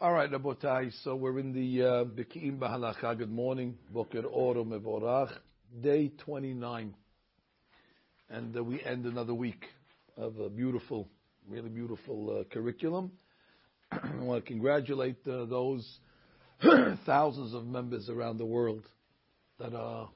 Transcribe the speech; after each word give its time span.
All 0.00 0.12
right, 0.12 0.30
Rabotai. 0.30 0.92
So 1.02 1.16
we're 1.16 1.40
in 1.40 1.52
the 1.52 1.82
uh, 1.82 2.04
Beki'im 2.04 2.60
Bahalacha. 2.60 3.18
Good 3.18 3.32
morning. 3.32 3.76
Boker 3.92 4.22
Oro 4.26 4.64
Mevorach. 4.64 5.32
Day 5.80 6.12
29. 6.18 6.94
And 8.30 8.56
uh, 8.56 8.62
we 8.62 8.80
end 8.80 9.06
another 9.06 9.34
week 9.34 9.64
of 10.16 10.38
a 10.38 10.48
beautiful, 10.48 11.08
really 11.48 11.68
beautiful 11.68 12.38
uh, 12.38 12.44
curriculum. 12.54 13.10
I 13.90 13.98
want 14.20 14.44
to 14.44 14.48
congratulate 14.48 15.16
uh, 15.26 15.46
those 15.46 15.98
thousands 17.04 17.52
of 17.52 17.66
members 17.66 18.08
around 18.08 18.36
the 18.36 18.46
world 18.46 18.84
that 19.58 19.74
are, 19.74 20.08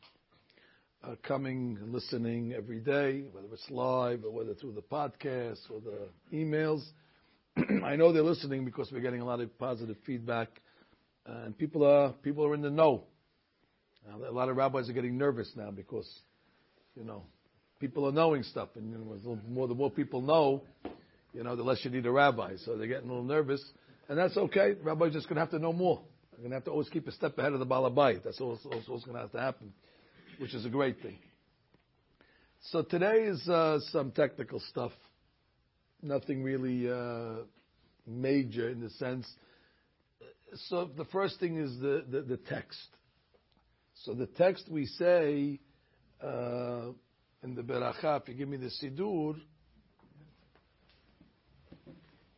are 1.03 1.17
coming 1.25 1.77
and 1.83 1.93
listening 1.93 2.53
every 2.53 2.79
day, 2.79 3.25
whether 3.33 3.49
it's 3.53 3.69
live 3.69 4.25
or 4.25 4.30
whether 4.30 4.55
through 4.55 4.75
the 4.75 4.80
podcast 4.80 5.59
or 5.73 5.80
the 5.80 6.07
emails. 6.33 6.85
I 7.84 7.96
know 7.96 8.12
they're 8.12 8.23
listening 8.23 8.64
because 8.64 8.91
we're 8.91 9.00
getting 9.00 9.21
a 9.21 9.25
lot 9.25 9.41
of 9.41 9.59
positive 9.59 9.96
feedback, 10.07 10.48
and 11.27 11.56
people 11.56 11.84
are 11.84 12.12
people 12.23 12.47
are 12.47 12.55
in 12.55 12.62
the 12.62 12.70
know. 12.70 13.05
a 14.11 14.30
lot 14.30 14.48
of 14.48 14.56
rabbis 14.56 14.88
are 14.88 14.92
getting 14.92 15.19
nervous 15.19 15.51
now 15.55 15.70
because, 15.70 16.09
you 16.97 17.05
know, 17.05 17.25
people 17.78 18.06
are 18.06 18.12
knowing 18.12 18.42
stuff, 18.42 18.70
and 18.77 18.91
you 18.91 18.98
know, 18.98 19.37
the 19.37 19.51
more 19.51 19.69
the 19.69 19.75
more 19.75 19.91
people 19.91 20.23
know, 20.23 20.62
you 21.34 21.42
know, 21.42 21.55
the 21.55 21.62
less 21.62 21.84
you 21.84 21.91
need 21.91 22.06
a 22.06 22.11
rabbi. 22.11 22.55
So 22.65 22.77
they're 22.77 22.87
getting 22.87 23.11
a 23.11 23.12
little 23.12 23.25
nervous, 23.25 23.62
and 24.09 24.16
that's 24.16 24.37
okay. 24.37 24.75
Rabbi's 24.83 25.12
just 25.12 25.28
going 25.28 25.37
to 25.37 25.41
have 25.41 25.50
to 25.50 25.59
know 25.59 25.75
more. 25.75 26.00
They're 26.30 26.41
going 26.41 26.50
to 26.50 26.56
have 26.56 26.64
to 26.64 26.70
always 26.70 26.89
keep 26.89 27.06
a 27.06 27.12
step 27.12 27.37
ahead 27.37 27.53
of 27.53 27.59
the 27.59 27.66
balabai. 27.66 28.23
That's 28.25 28.41
also, 28.41 28.70
what's 28.70 29.05
going 29.05 29.16
to 29.16 29.20
have 29.20 29.33
to 29.33 29.41
happen, 29.41 29.75
which 30.39 30.55
is 30.55 30.64
a 30.64 30.70
great 30.70 31.03
thing. 31.03 31.19
So 32.70 32.83
today 32.83 33.25
is 33.25 33.47
uh, 33.47 33.80
some 33.91 34.12
technical 34.12 34.61
stuff 34.70 34.92
nothing 36.02 36.42
really 36.42 36.91
uh, 36.91 37.45
major 38.06 38.69
in 38.69 38.80
the 38.80 38.91
sense. 38.91 39.27
So 40.69 40.91
the 40.97 41.05
first 41.06 41.41
thing 41.41 41.56
is 41.56 41.78
the, 41.78 42.38
text. 42.48 42.89
So 44.05 44.12
the 44.14 44.27
text 44.27 44.69
we 44.70 44.86
say 44.86 45.61
uh, 46.23 46.89
in 47.42 47.55
the 47.55 47.62
beracha, 47.62 48.20
if 48.20 48.28
you 48.28 48.34
give 48.34 48.48
me 48.48 48.58
the 48.58 48.70
sidur, 48.83 49.36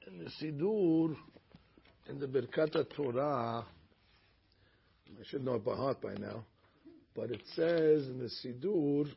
in 0.07 0.19
the 0.19 0.31
sidur, 0.41 1.17
in 2.09 2.21
the 2.21 2.27
Birkat 2.27 2.87
Torah, 2.95 3.65
I 3.65 5.25
should 5.25 5.45
know 5.45 5.55
it 5.55 5.65
by 5.65 5.75
heart 5.75 6.01
by 6.01 6.15
now, 6.15 6.45
but 7.17 7.31
it 7.31 7.43
says 7.55 8.07
in 8.07 8.19
the 8.19 8.31
sidur 8.45 9.09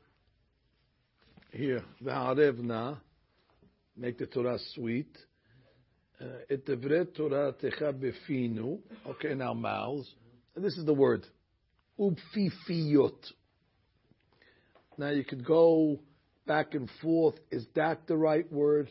here, 1.51 1.83
the 2.01 2.11
v'harevna, 2.11 2.97
make 3.97 4.17
the 4.17 4.25
Torah 4.25 4.59
sweet. 4.73 5.17
Et 6.49 6.65
Torah 6.65 7.53
techa 7.53 7.93
befinu. 7.93 8.79
Okay, 9.07 9.39
our 9.41 9.55
mouths. 9.55 10.09
And 10.55 10.63
this 10.63 10.77
is 10.77 10.85
the 10.85 10.93
word. 10.93 11.25
Ubfifiyot. 11.99 13.31
Now 14.97 15.09
you 15.09 15.23
could 15.23 15.45
go 15.45 15.99
back 16.47 16.73
and 16.73 16.89
forth. 17.01 17.35
Is 17.51 17.65
that 17.75 18.07
the 18.07 18.17
right 18.17 18.51
word? 18.51 18.89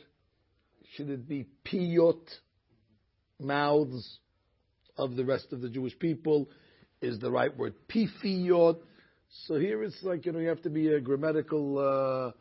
Should 0.95 1.11
it 1.11 1.29
be 1.29 1.47
piyot, 1.65 2.23
mouths 3.41 4.19
of 4.97 5.17
the 5.17 5.25
rest 5.25 5.53
of 5.53 5.61
the 5.61 5.69
Jewish 5.69 5.99
people? 5.99 6.49
Is 7.03 7.19
the 7.19 7.31
right 7.31 7.55
word 7.57 7.75
pifiyot? 7.89 8.79
So 9.47 9.59
here 9.59 9.83
it's 9.83 10.01
like, 10.03 10.27
you 10.27 10.33
know, 10.33 10.39
you 10.39 10.49
have 10.49 10.63
to 10.63 10.71
be 10.71 10.89
a 10.89 11.01
grammatical, 11.01 11.79
uh, 11.79 12.33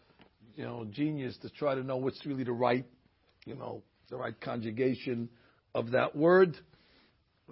you 0.56 0.64
know, 0.64 0.86
genius 0.89 1.38
to 1.42 1.50
try 1.50 1.75
to 1.75 1.84
know 1.84 1.98
what's 1.98 2.25
really 2.25 2.44
the 2.44 2.52
right, 2.52 2.86
you 3.45 3.56
know, 3.56 3.84
the 4.09 4.17
right 4.17 4.39
conjugation 4.39 5.30
of 5.73 5.92
that 5.92 6.16
word. 6.16 6.58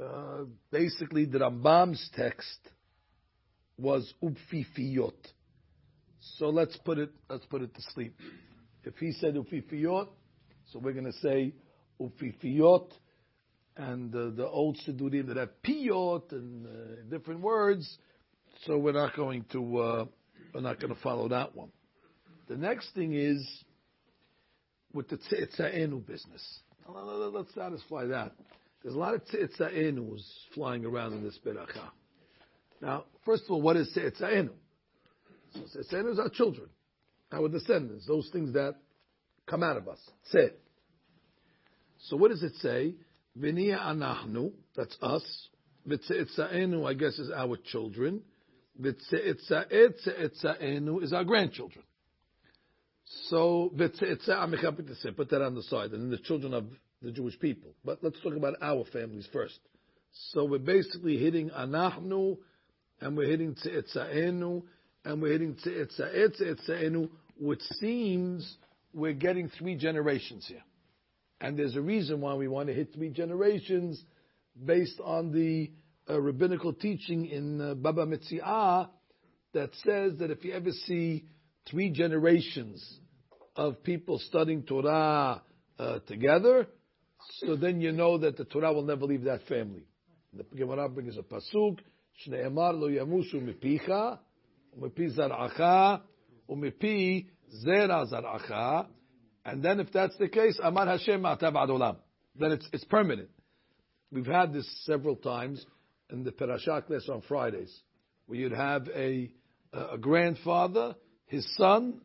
Uh, 0.02 0.46
basically, 0.72 1.26
the 1.26 1.40
Rambam's 1.40 2.10
text 2.16 2.60
was 3.78 4.12
upfifiyot. 4.24 5.14
So 6.38 6.50
let's 6.50 6.78
put 6.78 6.98
it 6.98 7.12
let's 7.30 7.46
put 7.46 7.62
it 7.62 7.76
to 7.76 7.82
sleep. 7.94 8.16
If 8.84 8.96
he 8.98 9.12
said 9.14 9.36
upfifiyot, 9.36 10.08
so 10.72 10.80
we're 10.80 10.94
going 10.94 11.06
to 11.06 11.20
say 11.20 11.54
upfifiyot, 12.02 12.92
and 13.76 14.14
uh, 14.16 14.30
the 14.36 14.48
old 14.48 14.78
sidurim 14.88 15.28
that 15.28 15.38
have 15.38 15.50
piyot 15.64 16.32
and 16.32 16.66
uh, 16.66 16.70
different 17.10 17.42
words. 17.42 17.98
So 18.66 18.78
we're 18.78 18.94
not 18.94 19.16
going 19.16 19.46
to 19.52 19.78
uh, 19.78 20.06
we're 20.54 20.62
not 20.62 20.80
going 20.80 20.94
to 20.94 21.02
follow 21.02 21.28
that 21.30 21.56
one. 21.56 21.70
The 22.54 22.60
next 22.60 22.94
thing 22.94 23.16
is 23.16 23.64
with 24.94 25.10
the 25.10 25.18
tzitza'enu 25.18 26.06
business. 26.06 26.60
Let's 26.88 27.52
satisfy 27.56 28.06
that. 28.06 28.34
There's 28.84 28.94
a 28.94 29.00
lot 29.00 29.16
of 29.16 29.26
tzitza'enus 29.26 30.22
flying 30.54 30.86
around 30.86 31.14
in 31.14 31.24
this 31.24 31.40
beracha. 31.44 31.90
Now, 32.80 33.06
first 33.26 33.46
of 33.46 33.52
all, 33.52 33.64
what 33.64 33.76
is 33.76 33.92
tzitza'enu? 33.98 34.52
So 35.72 35.80
is 35.80 36.20
our 36.20 36.30
children, 36.30 36.70
our 37.32 37.50
descendants, 37.50 38.06
those 38.06 38.30
things 38.32 38.54
that 38.54 38.76
come 39.48 39.64
out 39.64 39.78
of 39.78 39.88
us. 39.88 39.98
Tzeh. 40.32 40.52
So 42.02 42.18
what 42.18 42.30
does 42.30 42.44
it 42.44 42.54
say? 42.58 42.94
V'niya 43.36 43.82
anachnu, 43.82 44.52
that's 44.76 44.96
us. 45.02 45.50
V'tzitza'enu, 45.88 46.88
I 46.88 46.94
guess, 46.94 47.18
is 47.18 47.32
our 47.32 47.58
children. 47.72 48.22
V'tzitza'etzitza'enu 48.80 51.02
is 51.02 51.14
our 51.14 51.24
grandchildren. 51.24 51.84
So, 53.30 53.72
put 53.76 55.30
that 55.30 55.42
on 55.42 55.56
the 55.56 55.64
side, 55.64 55.92
and 55.92 56.12
the 56.12 56.18
children 56.18 56.54
of 56.54 56.66
the 57.02 57.12
Jewish 57.12 57.38
people. 57.40 57.76
But 57.84 58.00
let's 58.02 58.20
talk 58.22 58.36
about 58.36 58.56
our 58.62 58.86
families 58.86 59.28
first. 59.32 59.60
So 60.32 60.46
we're 60.46 60.60
basically 60.60 61.18
hitting 61.18 61.50
anachnu, 61.50 62.38
and 63.02 63.18
we're 63.18 63.28
hitting 63.30 63.56
tzitza'enu, 63.56 64.64
and 65.04 65.22
we're 65.22 65.34
hitting 65.34 65.56
tzitza'etzitza'enu, 65.56 67.10
which 67.40 67.62
seems 67.80 68.58
we're 68.94 69.14
getting 69.14 69.50
three 69.50 69.76
generations 69.76 70.46
here. 70.48 70.64
And 71.42 71.58
there's 71.58 71.76
a 71.76 71.82
reason 71.82 72.22
why 72.22 72.36
we 72.36 72.48
want 72.48 72.68
to 72.68 72.74
hit 72.74 72.94
three 72.94 73.10
generations 73.10 74.02
based 74.64 75.00
on 75.04 75.32
the 75.32 75.72
uh, 76.10 76.22
rabbinical 76.22 76.74
teaching 76.74 77.26
in 77.26 77.60
uh, 77.60 77.74
Baba 77.74 78.06
Metziah 78.06 78.90
that 79.54 79.72
says 79.84 80.14
that 80.20 80.32
if 80.32 80.46
you 80.46 80.54
ever 80.54 80.72
see 80.86 81.26
three 81.70 81.90
generations 81.90 83.00
of 83.56 83.84
people 83.84 84.20
studying 84.20 84.64
Torah 84.64 85.42
uh, 85.80 86.00
together, 86.08 86.68
so 87.40 87.56
then 87.56 87.82
you 87.82 87.92
know 87.92 88.18
that 88.18 88.38
the 88.38 88.46
Torah 88.46 88.74
will 88.74 88.84
never 88.84 89.06
leave 89.06 89.24
that 89.24 89.48
family. 89.48 89.84
The 90.34 90.44
Gemara 90.56 90.90
brings 90.90 91.18
a 91.18 91.22
pasuk, 91.22 91.80
Shne'emar 92.26 92.74
lo 92.80 92.90
yamushu 92.90 93.36
mipicha, 93.36 94.20
umipi 94.78 95.16
zar'acha, 95.18 96.02
umipi 96.50 97.28
zera 97.66 98.12
zar'acha, 98.12 98.88
and 99.46 99.62
then 99.62 99.80
if 99.80 99.92
that's 99.92 100.18
the 100.18 100.30
case, 100.30 100.60
Amar 100.64 100.88
Hashem 100.88 101.22
ma'atav 101.22 101.54
adolam. 101.54 101.98
Then 102.40 102.54
it's, 102.54 102.68
it's 102.72 102.86
permanent. 102.86 103.30
We've 104.12 104.26
had 104.26 104.54
this 104.54 104.68
several 104.86 105.16
times 105.16 105.66
in 106.10 106.24
the 106.24 106.32
Parashah 106.32 106.88
class 106.88 107.10
on 107.10 107.22
Fridays, 107.28 107.76
where 108.26 108.40
you'd 108.40 108.54
have 108.54 108.88
a, 108.96 109.32
a 109.74 109.98
grandfather 109.98 110.96
his 111.34 111.48
son 111.58 112.00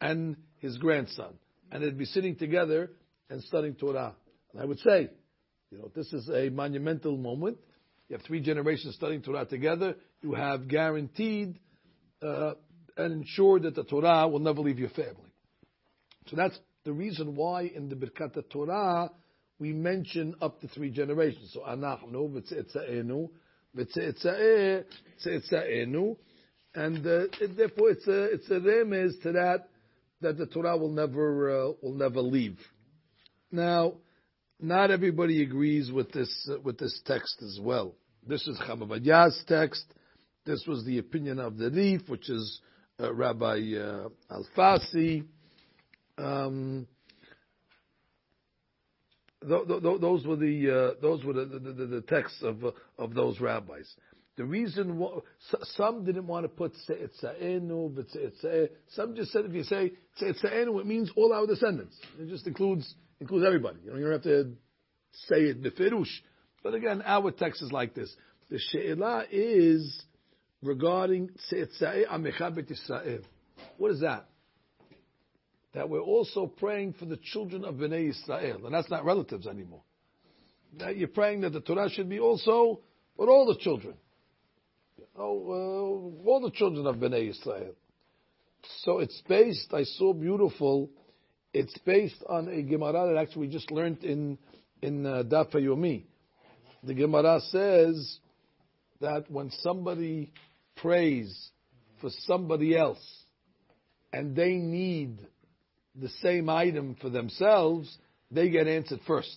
and 0.00 0.34
his 0.58 0.78
grandson. 0.78 1.34
And 1.70 1.84
they'd 1.84 1.98
be 1.98 2.06
sitting 2.06 2.36
together 2.36 2.90
and 3.28 3.42
studying 3.42 3.74
Torah. 3.74 4.14
And 4.50 4.62
I 4.62 4.64
would 4.64 4.78
say, 4.78 5.10
you 5.70 5.78
know, 5.78 5.90
this 5.94 6.10
is 6.14 6.30
a 6.30 6.48
monumental 6.48 7.18
moment. 7.18 7.58
You 8.08 8.16
have 8.16 8.24
three 8.26 8.40
generations 8.40 8.94
studying 8.94 9.20
Torah 9.20 9.44
together. 9.44 9.96
You 10.22 10.32
have 10.32 10.68
guaranteed 10.68 11.58
uh, 12.22 12.54
and 12.96 13.12
ensured 13.12 13.64
that 13.64 13.74
the 13.74 13.84
Torah 13.84 14.26
will 14.26 14.38
never 14.38 14.60
leave 14.60 14.78
your 14.78 14.90
family. 14.90 15.32
So 16.28 16.36
that's 16.36 16.58
the 16.84 16.92
reason 16.92 17.36
why 17.36 17.70
in 17.74 17.90
the 17.90 17.94
Birkat 17.94 18.42
Torah 18.50 19.10
we 19.58 19.74
mention 19.74 20.34
up 20.40 20.62
to 20.62 20.68
three 20.68 20.90
generations. 20.90 21.50
So 21.52 21.60
anachnu 21.60 22.30
v'tze'etza'enu 22.32 23.28
v'tze'etza'e 23.76 24.84
tze'etza'enu 25.24 26.16
and 26.74 27.06
uh, 27.06 27.24
therefore 27.56 27.90
it's 27.90 28.06
a 28.06 28.24
it's 28.24 28.50
a 28.50 28.54
remez 28.54 29.20
to 29.22 29.32
that 29.32 29.68
that 30.20 30.38
the 30.38 30.46
Torah 30.46 30.76
will 30.76 30.90
never 30.90 31.50
uh, 31.50 31.72
will 31.82 31.94
never 31.94 32.20
leave. 32.20 32.58
Now, 33.50 33.94
not 34.60 34.90
everybody 34.90 35.42
agrees 35.42 35.90
with 35.90 36.12
this 36.12 36.48
uh, 36.50 36.60
with 36.60 36.78
this 36.78 37.00
text 37.04 37.42
as 37.42 37.58
well. 37.60 37.94
This 38.26 38.46
is 38.46 38.58
Chavavadya's 38.60 39.42
text. 39.46 39.84
This 40.44 40.64
was 40.66 40.84
the 40.84 40.98
opinion 40.98 41.38
of 41.38 41.56
the 41.58 41.70
Rif, 41.70 42.08
which 42.08 42.30
is 42.30 42.60
uh, 43.00 43.12
Rabbi 43.12 43.74
uh, 43.76 44.08
Alfasi. 44.30 45.24
Um, 46.18 46.86
th- 49.46 49.66
th- 49.66 49.82
th- 49.82 50.00
those 50.00 50.26
were 50.26 50.36
the 50.36 50.94
uh, 50.96 51.00
those 51.00 51.24
were 51.24 51.32
the, 51.32 51.44
the, 51.44 51.58
the, 51.58 51.86
the 51.86 52.00
texts 52.02 52.42
of 52.42 52.64
of 52.98 53.14
those 53.14 53.40
rabbis. 53.40 53.92
The 54.36 54.44
reason 54.44 54.98
why, 54.98 55.18
some 55.76 56.04
didn't 56.04 56.26
want 56.26 56.44
to 56.44 56.48
put 56.48 56.72
Tze'etza'enu, 56.88 57.94
V'tze'etza'e. 57.94 58.68
Some 58.94 59.14
just 59.14 59.30
said 59.30 59.44
if 59.44 59.52
you 59.52 59.62
say 59.64 59.92
Tze'etza'enu, 60.20 60.80
it 60.80 60.86
means 60.86 61.10
all 61.16 61.32
our 61.32 61.46
descendants. 61.46 61.96
It 62.18 62.28
just 62.28 62.46
includes 62.46 62.94
includes 63.20 63.46
everybody. 63.46 63.78
You, 63.84 63.92
don't 63.92 64.12
have 64.12 64.22
to 64.22 64.52
say 65.28 65.36
it 65.42 65.62
Befirush. 65.62 66.10
But 66.62 66.74
again, 66.74 67.02
our 67.04 67.30
text 67.30 67.62
is 67.62 67.70
like 67.72 67.94
this. 67.94 68.12
The 68.50 68.58
She'ilah 68.58 69.26
is 69.30 70.02
regarding 70.62 71.30
Tze'etza'e 71.50 72.06
Amecha 72.08 72.54
Bet 72.54 72.68
Yisrael. 72.68 73.22
What 73.76 73.92
is 73.92 74.00
that? 74.00 74.28
That 75.74 75.88
we're 75.88 76.00
also 76.00 76.46
praying 76.46 76.94
for 76.94 77.04
the 77.04 77.16
children 77.16 77.64
of 77.64 77.76
Bnei 77.76 78.10
Israel. 78.10 78.64
And 78.66 78.74
that's 78.74 78.90
not 78.90 79.04
relatives 79.04 79.46
anymore. 79.46 79.82
That 80.78 80.96
you're 80.96 81.08
praying 81.08 81.42
that 81.42 81.52
the 81.52 81.60
Torah 81.60 81.90
should 81.90 82.08
be 82.08 82.18
also 82.18 82.80
for 83.16 83.28
all 83.28 83.46
the 83.46 83.56
children. 83.56 83.94
Oh, 85.16 86.22
uh, 86.24 86.28
all 86.28 86.40
the 86.40 86.50
children 86.50 86.86
of 86.86 86.96
Bnei 86.96 87.30
Israel. 87.30 87.74
So 88.84 89.00
it's 89.00 89.20
based, 89.28 89.72
I 89.74 89.84
saw 89.84 90.12
beautiful, 90.12 90.88
it's 91.52 91.76
based 91.78 92.22
on 92.28 92.48
a 92.48 92.62
Gemara 92.62 93.12
that 93.12 93.20
actually 93.20 93.48
we 93.48 93.52
just 93.52 93.70
learned 93.70 94.04
in, 94.04 94.38
in 94.80 95.04
uh, 95.04 95.22
Daf 95.24 95.52
Yomi. 95.52 96.04
The 96.82 96.94
Gemara 96.94 97.40
says 97.50 98.18
that 99.00 99.30
when 99.30 99.50
somebody 99.60 100.32
prays 100.76 101.50
for 102.00 102.10
somebody 102.26 102.76
else 102.76 103.04
and 104.12 104.34
they 104.34 104.54
need 104.54 105.18
the 105.94 106.08
same 106.22 106.48
item 106.48 106.96
for 107.00 107.10
themselves, 107.10 107.98
they 108.30 108.48
get 108.48 108.66
answered 108.66 109.00
first. 109.06 109.36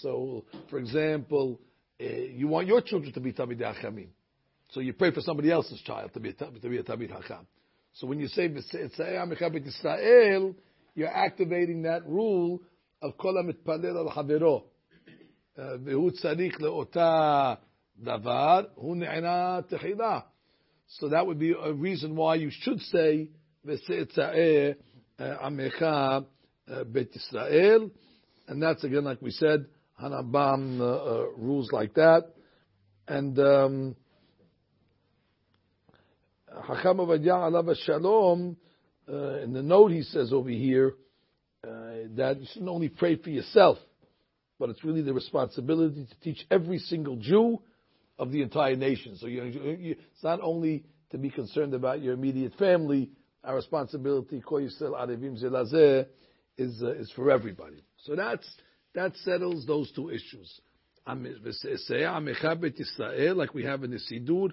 So, 0.00 0.44
for 0.70 0.78
example, 0.78 1.60
uh, 2.00 2.04
you 2.04 2.48
want 2.48 2.66
your 2.66 2.80
children 2.80 3.12
to 3.12 3.20
be 3.20 3.32
Talmidei 3.32 3.74
Hachamim. 3.74 4.08
So 4.70 4.80
you 4.80 4.92
pray 4.92 5.12
for 5.12 5.20
somebody 5.20 5.50
else's 5.50 5.80
child 5.80 6.12
to 6.14 6.20
be 6.20 6.30
a, 6.30 6.32
to 6.32 6.50
be 6.50 6.78
a 6.78 6.82
Talmid 6.82 7.10
Hacham. 7.10 7.46
So 7.94 8.06
when 8.06 8.20
you 8.20 8.28
say 8.28 8.44
Israel, 8.44 10.54
you're 10.94 11.08
activating 11.08 11.82
that 11.82 12.06
rule 12.06 12.60
of 13.00 13.16
Kol 13.16 13.34
HaMitpalel 13.34 13.96
Al 13.96 14.12
Havero. 14.14 14.64
והוא 15.84 16.10
צריך 16.10 16.60
לאותה 16.60 17.54
דבר, 17.98 18.60
הוא 18.74 18.96
So 20.86 21.08
that 21.08 21.26
would 21.26 21.38
be 21.38 21.52
a 21.52 21.72
reason 21.72 22.14
why 22.14 22.36
you 22.36 22.50
should 22.50 22.80
say, 22.80 23.28
וצאצאי 23.64 24.72
עמך 25.18 25.84
בית 26.92 27.16
Israel," 27.16 27.90
And 28.46 28.62
that's 28.62 28.84
again, 28.84 29.04
like 29.04 29.20
we 29.20 29.30
said, 29.30 29.66
Harambam 30.00 30.80
uh, 30.80 30.84
uh, 30.84 31.26
rules 31.36 31.72
like 31.72 31.94
that. 31.94 32.28
And 33.06 33.38
um, 33.38 33.96
Avadia 36.52 37.32
Alav 37.32 37.74
Shalom, 37.84 38.56
uh, 39.10 39.38
in 39.40 39.52
the 39.52 39.62
note 39.62 39.92
he 39.92 40.02
says 40.02 40.32
over 40.32 40.50
here, 40.50 40.94
uh, 41.64 41.70
that 42.16 42.36
you 42.40 42.46
shouldn't 42.52 42.70
only 42.70 42.88
pray 42.88 43.16
for 43.16 43.30
yourself, 43.30 43.78
but 44.58 44.70
it's 44.70 44.84
really 44.84 45.02
the 45.02 45.12
responsibility 45.12 46.06
to 46.06 46.20
teach 46.20 46.46
every 46.50 46.78
single 46.78 47.16
Jew 47.16 47.60
of 48.18 48.30
the 48.30 48.42
entire 48.42 48.76
nation. 48.76 49.16
So 49.16 49.26
you, 49.26 49.44
you, 49.44 49.96
it's 50.12 50.22
not 50.22 50.40
only 50.42 50.84
to 51.10 51.18
be 51.18 51.30
concerned 51.30 51.74
about 51.74 52.02
your 52.02 52.14
immediate 52.14 52.54
family, 52.58 53.10
our 53.42 53.56
responsibility, 53.56 54.42
is, 56.58 56.82
uh, 56.82 56.90
is 56.92 57.12
for 57.14 57.30
everybody. 57.30 57.84
So 58.04 58.16
that's 58.16 58.46
that 58.94 59.16
settles 59.24 59.66
those 59.66 59.90
two 59.92 60.10
issues. 60.10 60.60
Like 61.06 61.20
we 63.54 63.64
have 63.64 63.84
in 63.84 63.90
the 63.90 64.00
Sidur. 64.10 64.50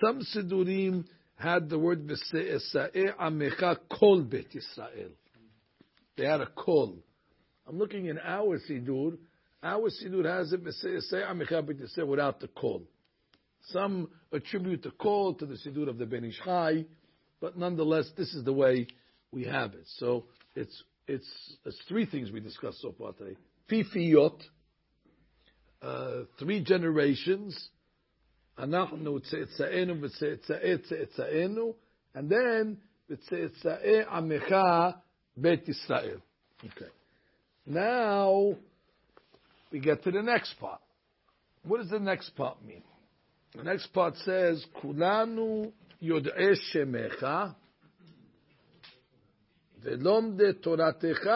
Some 0.00 0.22
Sidurim 0.34 1.04
had 1.36 1.68
the 1.68 1.78
word 1.78 2.06
Amecha 2.06 3.78
Kol 3.90 4.22
Bet 4.22 4.46
Yisrael. 4.54 5.10
They 6.16 6.24
had 6.24 6.40
a 6.40 6.46
kol. 6.46 6.96
I'm 7.66 7.78
looking 7.78 8.06
in 8.06 8.18
our 8.18 8.58
Sidur. 8.58 9.18
Our 9.62 9.90
Sidur 9.90 10.24
has 10.24 10.52
it 10.52 10.64
Amecha 10.64 11.66
Bet 11.66 11.80
without 12.06 12.40
the 12.40 12.48
kol. 12.48 12.82
Some 13.68 14.08
attribute 14.32 14.82
the 14.82 14.90
kol 14.92 15.34
to 15.34 15.46
the 15.46 15.56
Sidur 15.56 15.88
of 15.88 15.98
the 15.98 16.06
Ben 16.06 16.24
Ish 16.24 16.40
Chai, 16.44 16.84
but 17.40 17.56
nonetheless, 17.58 18.10
this 18.16 18.32
is 18.34 18.44
the 18.44 18.52
way 18.52 18.86
we 19.32 19.44
have 19.44 19.74
it. 19.74 19.86
So 19.98 20.24
it's 20.54 20.82
it's, 21.08 21.56
it's 21.64 21.80
three 21.88 22.06
things 22.06 22.30
we 22.30 22.40
discussed 22.40 22.80
so 22.80 22.94
far 22.98 23.12
today. 23.12 23.36
Fifiyot, 23.69 24.41
uh, 25.81 26.23
three 26.37 26.61
generations, 26.61 27.69
אנחנו 28.57 29.19
צאצאינו 29.19 30.01
וצאצאי 30.01 30.77
צאצאינו, 30.77 31.73
and 32.15 32.29
then 32.29 32.75
וצאצאי 33.09 34.03
עמך 34.03 34.55
בית 35.37 35.69
ישראל. 35.69 36.19
Okay. 36.63 36.89
Now, 37.67 38.55
we 39.71 39.79
get 39.79 40.03
to 40.03 40.11
the 40.11 40.21
next 40.21 40.59
part. 40.59 40.81
What 41.63 41.77
does 41.81 41.89
the 41.89 41.99
next 41.99 42.35
part 42.35 42.63
mean? 42.63 42.83
The 43.55 43.63
next 43.63 43.87
part 43.93 44.15
says, 44.17 44.65
כולנו 44.73 45.71
יודעי 46.01 46.55
שמך, 46.55 47.27
ולומדי 49.79 50.53
תורתך 50.61 51.29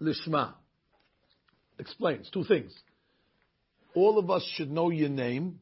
לשמה 0.00 0.52
explains 1.83 2.29
two 2.31 2.45
things. 2.45 2.73
All 3.93 4.17
of 4.17 4.29
us 4.29 4.43
should 4.55 4.71
know 4.71 4.89
your 4.89 5.09
name, 5.09 5.59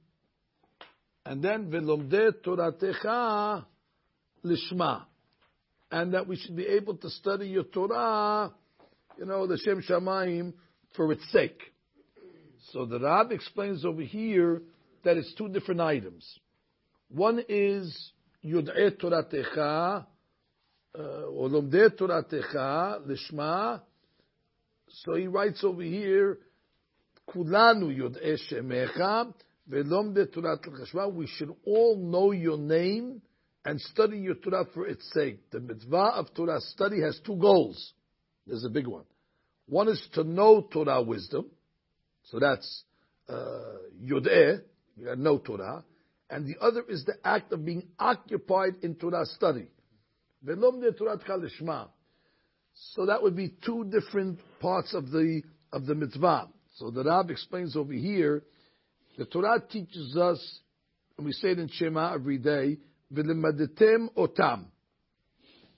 and 1.26 1.44
then 1.44 1.72
v'lomdeh 1.72 2.32
toratecha 2.46 3.66
lishma, 4.46 5.04
and 5.92 6.14
that 6.14 6.28
we 6.28 6.36
should 6.38 6.56
be 6.56 6.68
able 6.68 6.96
to 6.98 7.10
study 7.10 7.48
your 7.48 7.64
Torah, 7.64 8.54
you 9.18 9.26
know, 9.26 9.48
the 9.48 9.58
Shem 9.58 9.82
Shamayim, 9.82 10.54
for 10.96 11.12
its 11.12 11.26
sake. 11.32 11.62
So 12.72 12.86
the 12.86 13.00
Rab 13.00 13.32
explains 13.32 13.84
over 13.84 14.02
here 14.02 14.62
that 15.04 15.18
it's 15.18 15.34
two 15.36 15.50
different 15.50 15.82
items. 15.82 16.24
One 17.10 17.44
is 17.50 18.12
Yud'eh 18.46 18.98
Toratecha, 19.02 20.06
uh, 20.98 21.02
or 21.02 21.50
Toratecha, 21.50 23.02
Lishma, 23.08 23.82
so 25.04 25.16
he 25.16 25.28
writes 25.28 25.64
over 25.64 25.82
here, 25.82 26.40
Shemecha, 27.34 29.34
Velomde 29.70 30.34
Torah 30.34 30.58
Chashma, 30.58 31.14
we 31.14 31.28
should 31.28 31.54
all 31.66 31.98
know 31.98 32.32
your 32.32 32.58
name 32.58 33.22
and 33.64 33.80
study 33.80 34.18
your 34.18 34.36
Torah 34.36 34.66
for 34.74 34.88
its 34.88 35.10
sake. 35.14 35.50
The 35.52 35.60
mitzvah 35.60 36.14
of 36.16 36.34
Torah 36.34 36.60
study 36.60 37.02
has 37.02 37.20
two 37.26 37.38
goals. 37.38 37.94
There's 38.48 38.66
a 38.66 38.70
big 38.70 38.88
one. 38.88 39.06
One 39.68 39.88
is 39.88 40.06
to 40.14 40.24
know 40.24 40.62
Torah 40.62 41.02
wisdom, 41.02 41.46
so 42.24 42.40
that's 42.40 42.84
uh, 43.30 43.78
Yod'eh, 44.04 44.62
you 44.98 45.06
got 45.06 45.16
to 45.16 45.22
know 45.22 45.38
Torah, 45.38 45.86
and 46.30 46.46
the 46.46 46.62
other 46.62 46.84
is 46.90 47.06
the 47.06 47.16
act 47.24 47.54
of 47.54 47.64
being 47.64 47.88
occupied 47.98 48.76
in 48.82 48.96
Torah 48.96 49.26
study. 49.26 49.68
Velomde 50.46 50.98
Torah 50.98 51.18
Lishma. 51.18 51.88
So 52.90 53.06
that 53.06 53.22
would 53.22 53.36
be 53.36 53.54
two 53.64 53.86
different 53.86 54.40
parts 54.60 54.94
of 54.94 55.12
the 55.12 55.44
of 55.72 55.86
the 55.86 55.96
mitzvah. 55.96 56.50
So 56.76 56.90
the 56.90 57.04
Rab 57.04 57.30
explains 57.30 57.76
over 57.76 57.94
here, 57.94 58.44
the 59.18 59.26
Torah 59.26 59.62
teaches 59.70 60.18
us, 60.18 60.60
and 61.18 61.26
we 61.26 61.32
say 61.32 61.50
it 61.50 61.60
in 61.60 61.70
Shema 61.72 62.14
every 62.14 62.38
day, 62.38 62.78
v'limaditem 63.14 64.14
otam, 64.18 64.66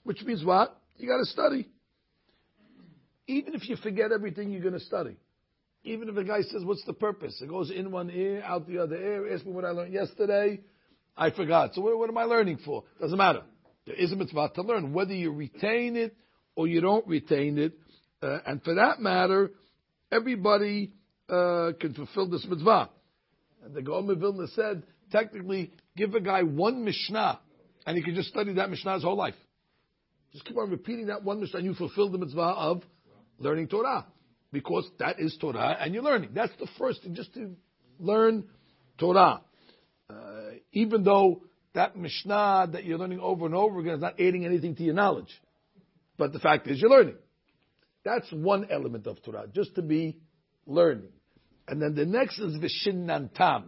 which 0.02 0.22
means 0.22 0.44
what? 0.44 0.80
You 0.96 1.08
got 1.08 1.18
to 1.18 1.26
study. 1.26 1.68
Even 3.26 3.54
if 3.54 3.68
you 3.68 3.76
forget 3.76 4.12
everything 4.12 4.50
you're 4.50 4.62
going 4.62 4.74
to 4.74 4.80
study. 4.80 5.16
Even 5.82 6.08
if 6.08 6.16
a 6.16 6.24
guy 6.24 6.40
says, 6.40 6.64
what's 6.64 6.84
the 6.86 6.92
purpose? 6.94 7.38
It 7.42 7.48
goes 7.48 7.70
in 7.70 7.90
one 7.90 8.10
ear, 8.10 8.42
out 8.42 8.66
the 8.66 8.78
other 8.78 8.96
ear. 8.96 9.34
Ask 9.34 9.44
me 9.44 9.52
what 9.52 9.64
I 9.64 9.70
learned 9.70 9.92
yesterday. 9.92 10.60
I 11.16 11.30
forgot. 11.30 11.74
So 11.74 11.82
what, 11.82 11.98
what 11.98 12.08
am 12.08 12.16
I 12.16 12.24
learning 12.24 12.60
for? 12.64 12.84
Doesn't 13.00 13.18
matter. 13.18 13.42
There 13.86 13.94
is 13.94 14.12
a 14.12 14.16
mitzvah 14.16 14.52
to 14.54 14.62
learn. 14.62 14.92
Whether 14.94 15.14
you 15.14 15.32
retain 15.32 15.96
it 15.96 16.16
or 16.56 16.66
you 16.66 16.80
don't 16.80 17.06
retain 17.06 17.58
it. 17.58 17.72
Uh, 18.22 18.38
and 18.46 18.62
for 18.62 18.74
that 18.74 19.00
matter, 19.00 19.50
everybody 20.10 20.92
uh, 21.28 21.72
can 21.80 21.94
fulfill 21.94 22.28
this 22.28 22.46
mitzvah. 22.48 22.90
And 23.64 23.74
the 23.74 23.82
Gaon 23.82 24.06
Vilna 24.18 24.46
said, 24.48 24.82
technically, 25.10 25.72
give 25.96 26.14
a 26.14 26.20
guy 26.20 26.42
one 26.42 26.84
Mishnah, 26.84 27.40
and 27.86 27.96
he 27.96 28.02
can 28.02 28.14
just 28.14 28.28
study 28.28 28.54
that 28.54 28.70
Mishnah 28.70 28.94
his 28.94 29.02
whole 29.02 29.16
life. 29.16 29.34
Just 30.32 30.44
keep 30.44 30.56
on 30.56 30.70
repeating 30.70 31.06
that 31.06 31.22
one 31.22 31.40
Mishnah, 31.40 31.58
and 31.58 31.66
you 31.66 31.74
fulfill 31.74 32.10
the 32.10 32.18
mitzvah 32.18 32.40
of 32.40 32.82
learning 33.38 33.68
Torah. 33.68 34.06
Because 34.52 34.88
that 35.00 35.18
is 35.18 35.36
Torah, 35.40 35.76
and 35.80 35.92
you're 35.94 36.02
learning. 36.04 36.30
That's 36.32 36.52
the 36.60 36.68
first 36.78 37.02
thing, 37.02 37.14
just 37.14 37.34
to 37.34 37.56
learn 37.98 38.44
Torah. 38.98 39.40
Uh, 40.08 40.50
even 40.72 41.02
though 41.02 41.42
that 41.74 41.96
Mishnah 41.96 42.68
that 42.72 42.84
you're 42.84 42.98
learning 42.98 43.20
over 43.20 43.46
and 43.46 43.54
over 43.54 43.80
again 43.80 43.94
is 43.94 44.00
not 44.00 44.20
adding 44.20 44.44
anything 44.44 44.76
to 44.76 44.82
your 44.82 44.94
knowledge. 44.94 45.32
But 46.16 46.32
the 46.32 46.38
fact 46.38 46.66
is, 46.68 46.80
you're 46.80 46.90
learning. 46.90 47.16
That's 48.04 48.30
one 48.30 48.68
element 48.70 49.06
of 49.06 49.22
Torah, 49.22 49.46
just 49.52 49.74
to 49.76 49.82
be 49.82 50.18
learning. 50.66 51.12
And 51.66 51.80
then 51.80 51.94
the 51.94 52.04
next 52.04 52.38
is 52.38 52.56
Vishinnantam. 52.56 53.64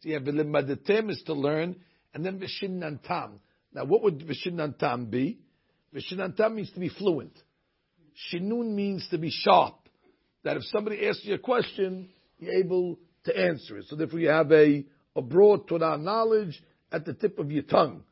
So 0.00 0.08
you 0.08 0.14
have 0.14 0.22
Vilimadetem 0.22 1.10
is 1.10 1.22
to 1.26 1.34
learn, 1.34 1.76
and 2.14 2.24
then 2.24 2.40
Vishinnantam. 2.40 3.32
Now, 3.72 3.84
what 3.84 4.02
would 4.02 4.20
Vishinnantam 4.20 5.10
be? 5.10 5.40
Vishinnantam 5.94 6.54
means 6.54 6.70
to 6.72 6.80
be 6.80 6.88
fluent. 6.88 7.36
Shinun 8.32 8.74
means 8.74 9.06
to 9.10 9.18
be 9.18 9.30
sharp. 9.30 9.76
that 10.42 10.56
if 10.56 10.64
somebody 10.64 11.06
asks 11.06 11.24
you 11.24 11.34
a 11.34 11.38
question, 11.38 12.10
you're 12.38 12.54
able 12.54 12.98
to 13.24 13.36
answer 13.36 13.78
it. 13.78 13.86
So 13.88 13.96
therefore 13.96 14.20
you 14.20 14.28
have 14.28 14.50
a, 14.52 14.84
a 15.16 15.22
broad 15.22 15.68
Torah 15.68 15.98
knowledge 15.98 16.62
at 16.92 17.04
the 17.04 17.14
tip 17.14 17.38
of 17.38 17.50
your 17.50 17.62
tongue. 17.62 18.02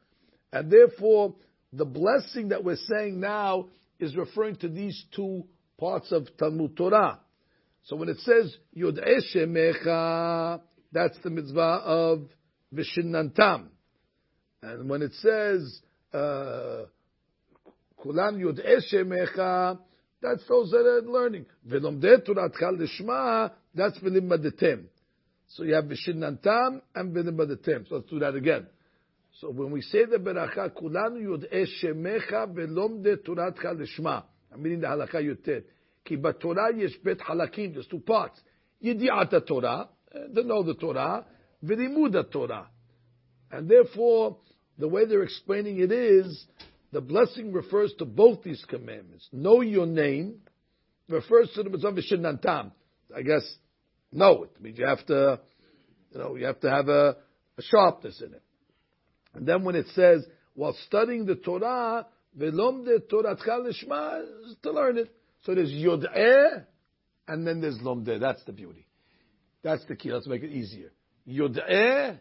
And 0.52 0.70
therefore, 0.70 1.34
the 1.72 1.84
blessing 1.84 2.48
that 2.48 2.64
we're 2.64 2.76
saying 2.76 3.20
now 3.20 3.68
is 4.00 4.16
referring 4.16 4.56
to 4.56 4.68
these 4.68 5.04
two 5.14 5.44
parts 5.78 6.12
of 6.12 6.28
Talmud 6.36 6.76
Torah. 6.76 7.20
So 7.84 7.96
when 7.96 8.08
it 8.08 8.18
says 8.18 8.54
Yod 8.72 8.96
Eshemecha, 8.96 10.60
that's 10.92 11.18
the 11.22 11.30
mitzvah 11.30 11.82
of 11.84 12.28
Vishinantam. 12.74 13.68
And 14.62 14.88
when 14.88 15.02
it 15.02 15.12
says 15.14 15.80
uh, 16.12 16.82
Kulan 18.02 18.38
Yod 18.40 18.60
Eshemecha, 18.64 19.78
that's 20.20 20.46
those 20.48 20.70
that 20.70 20.84
are 20.84 21.02
learning. 21.02 21.46
V'lomdei 21.66 22.24
Torah 22.24 22.50
Lishma, 22.50 23.52
that's 23.74 23.98
V'limbadetem. 23.98 24.84
So 25.48 25.62
you 25.62 25.74
have 25.74 25.84
Vishinantam 25.84 26.82
and 26.94 27.14
V'limbadetem. 27.14 27.88
So 27.88 27.96
let's 27.96 28.10
do 28.10 28.18
that 28.18 28.34
again. 28.34 28.66
So 29.40 29.50
when 29.50 29.70
we 29.70 29.82
say 29.82 30.04
the 30.04 30.16
beracha, 30.16 30.70
kulanu 30.70 31.22
yod'e 31.22 31.66
shemecha 31.80 32.52
velomde 32.52 33.18
toratcha 33.18 33.72
lishma. 33.72 34.24
I'm 34.52 34.62
meaning 34.62 34.80
the 34.80 34.88
halakha 34.88 35.22
yotet. 35.22 35.62
Ki 36.04 36.16
b'torah 36.16 36.76
yesh 36.76 36.96
bet 37.04 37.18
halakim. 37.18 37.74
There's 37.74 37.86
two 37.86 38.00
parts. 38.00 38.40
Yidi'at 38.82 39.46
Torah, 39.46 39.88
eh, 40.12 40.18
to 40.34 40.42
know 40.42 40.64
the 40.64 40.74
Torah, 40.74 41.24
v'limud 41.64 42.32
Torah. 42.32 42.68
And 43.52 43.68
therefore, 43.68 44.38
the 44.76 44.88
way 44.88 45.04
they're 45.06 45.22
explaining 45.22 45.78
it 45.80 45.92
is, 45.92 46.46
the 46.90 47.00
blessing 47.00 47.52
refers 47.52 47.92
to 47.98 48.04
both 48.04 48.42
these 48.42 48.64
commandments. 48.68 49.28
Know 49.32 49.60
your 49.60 49.86
name 49.86 50.40
refers 51.08 51.50
to 51.54 51.62
the 51.62 51.70
mitzvah 51.70 51.92
v'shinantam. 51.92 52.72
I 53.14 53.22
guess, 53.22 53.42
know 54.10 54.44
it. 54.44 54.50
I 54.58 54.62
mean, 54.62 54.74
you 54.74 54.84
have 54.84 55.06
to, 55.06 55.40
you 56.10 56.18
know, 56.18 56.34
you 56.34 56.46
have 56.46 56.58
to 56.60 56.70
have 56.70 56.88
a, 56.88 57.16
a 57.56 57.62
sharpness 57.62 58.20
in 58.20 58.34
it. 58.34 58.42
And 59.34 59.46
then 59.46 59.64
when 59.64 59.76
it 59.76 59.86
says, 59.94 60.24
while 60.54 60.76
studying 60.86 61.26
the 61.26 61.36
Torah, 61.36 62.06
velomde 62.36 63.08
Torah 63.08 63.36
lishma, 63.36 64.24
to 64.62 64.72
learn 64.72 64.98
it. 64.98 65.14
So 65.44 65.54
there's 65.54 65.70
yod'eh, 65.70 66.64
and 67.28 67.46
then 67.46 67.60
there's 67.60 67.80
lomde. 67.80 68.20
That's 68.20 68.42
the 68.44 68.52
beauty. 68.52 68.86
That's 69.62 69.84
the 69.86 69.96
key. 69.96 70.12
Let's 70.12 70.26
make 70.26 70.42
it 70.42 70.50
easier. 70.50 70.90
Yod'eh, 71.28 72.18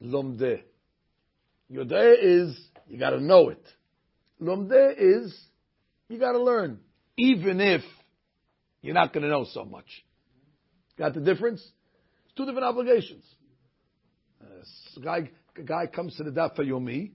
lomde. 0.00 0.62
Yod'eh 1.70 2.16
is, 2.20 2.60
you 2.88 2.98
gotta 2.98 3.20
know 3.20 3.48
it. 3.48 3.64
Lomde 4.38 4.94
is, 4.98 5.36
you 6.08 6.18
gotta 6.18 6.42
learn. 6.42 6.80
Even 7.16 7.60
if 7.60 7.82
you're 8.82 8.94
not 8.94 9.12
gonna 9.12 9.28
know 9.28 9.46
so 9.52 9.64
much. 9.64 10.04
Got 10.98 11.14
the 11.14 11.20
difference? 11.20 11.60
It's 12.24 12.34
two 12.34 12.44
different 12.44 12.64
obligations. 12.64 13.24
Uh, 14.42 14.64
a 15.56 15.62
guy 15.62 15.86
comes 15.86 16.16
to 16.16 16.24
the 16.24 16.30
daf 16.30 16.56
for 16.56 16.64
yomi, 16.64 17.12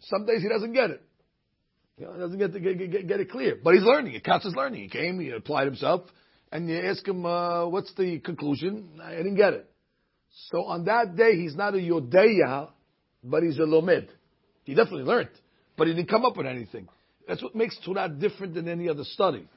some 0.00 0.26
days 0.26 0.42
he 0.42 0.48
doesn't 0.48 0.72
get 0.72 0.90
it. 0.90 1.02
You 1.98 2.06
know, 2.06 2.12
he 2.12 2.18
doesn't 2.18 2.38
get, 2.38 2.52
get, 2.62 2.90
get, 2.90 3.08
get, 3.08 3.20
it 3.20 3.30
clear. 3.30 3.58
But 3.62 3.74
he's 3.74 3.82
learning. 3.82 4.20
Counts 4.20 4.46
as 4.46 4.54
learning. 4.54 4.82
He 4.82 4.88
came, 4.88 5.18
he 5.18 5.30
applied 5.30 5.64
himself, 5.64 6.02
and 6.52 6.68
you 6.68 6.78
ask 6.78 7.06
him, 7.06 7.24
uh, 7.24 7.66
what's 7.66 7.92
the 7.94 8.18
conclusion? 8.18 9.00
I 9.02 9.16
didn't 9.16 9.36
get 9.36 9.54
it. 9.54 9.70
So 10.50 10.64
on 10.64 10.84
that 10.84 11.16
day, 11.16 11.36
he's 11.36 11.54
not 11.54 11.74
a 11.74 11.78
yodeya, 11.78 12.68
but 13.24 13.42
he's 13.42 13.58
a 13.58 13.62
lomed. 13.62 14.08
He 14.64 14.74
definitely 14.74 15.04
learned, 15.04 15.30
but 15.78 15.86
he 15.86 15.94
didn't 15.94 16.10
come 16.10 16.24
up 16.24 16.36
with 16.36 16.46
anything. 16.46 16.88
That's 17.26 17.42
what 17.42 17.54
makes 17.54 17.78
Torah 17.84 18.08
different 18.08 18.54
than 18.54 18.68
any 18.68 18.88
other 18.88 19.04
study. 19.04 19.48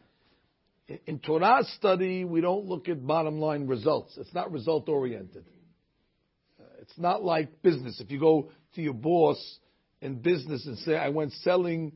In, 0.88 1.00
in 1.06 1.20
Torah 1.20 1.64
study, 1.76 2.24
we 2.24 2.42
don't 2.42 2.66
look 2.66 2.88
at 2.88 3.06
bottom 3.06 3.40
line 3.40 3.68
results. 3.68 4.18
It's 4.18 4.34
not 4.34 4.52
result 4.52 4.88
oriented. 4.88 5.46
It's 6.90 7.00
not 7.00 7.24
like 7.24 7.62
business. 7.62 8.02
If 8.02 8.10
you 8.10 8.20
go 8.20 8.50
to 8.76 8.82
your 8.82 8.94
boss 8.94 9.38
in 10.02 10.22
business 10.22 10.66
and 10.66 10.78
say, 10.80 10.96
I 10.96 11.10
went 11.10 11.34
selling 11.34 11.94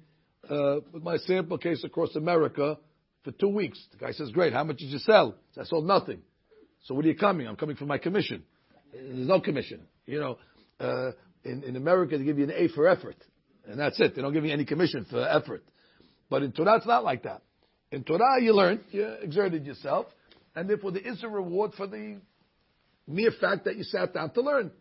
uh, 0.50 0.78
my 1.02 1.18
sample 1.18 1.58
case 1.58 1.84
across 1.84 2.16
America 2.16 2.78
for 3.24 3.32
two 3.32 3.48
weeks. 3.48 3.84
The 3.92 3.98
guy 3.98 4.12
says, 4.12 4.30
great, 4.32 4.54
how 4.54 4.64
much 4.64 4.78
did 4.78 4.90
you 4.90 5.00
sell? 5.00 5.36
I 5.60 5.64
sold 5.64 5.88
nothing. 5.88 6.22
So 6.84 6.94
what 6.94 7.06
are 7.06 7.08
you 7.08 7.16
coming? 7.16 7.48
I'm 7.48 7.56
coming 7.56 7.76
for 7.76 7.86
my 7.86 7.98
commission. 7.98 8.44
There's 8.92 9.28
no 9.28 9.40
commission. 9.40 9.82
You 10.06 10.20
know, 10.20 10.38
uh, 10.80 11.12
in, 11.44 11.64
in 11.64 11.76
America 11.76 12.18
they 12.18 12.24
give 12.26 12.38
you 12.38 12.44
an 12.44 12.52
A 12.52 12.68
for 12.70 12.88
effort. 12.88 13.16
And 13.66 13.80
that's 13.80 14.00
it. 14.00 14.16
They 14.16 14.22
don't 14.22 14.34
give 14.34 14.46
you 14.46 14.52
any 14.52 14.66
commission 14.66 15.06
for 15.10 15.28
effort. 15.28 15.64
But 16.30 16.44
in 16.44 16.52
Torah 16.52 16.78
it's 16.78 16.86
not 16.86 17.04
like 17.04 17.24
that. 17.24 17.42
In 17.92 18.04
Torah 18.04 18.42
you 18.42 18.54
learned, 18.54 18.82
you 18.92 19.08
exerted 19.22 19.66
yourself, 19.66 20.08
and 20.56 20.70
therefore 20.70 20.92
there 20.92 21.08
is 21.08 21.24
a 21.24 21.30
reward 21.30 21.74
for 21.76 21.88
the 21.88 22.20
mere 23.08 23.32
fact 23.40 23.66
that 23.66 23.78
you 23.78 23.84
sat 23.84 24.14
down 24.14 24.32
to 24.32 24.42
learn. 24.42 24.72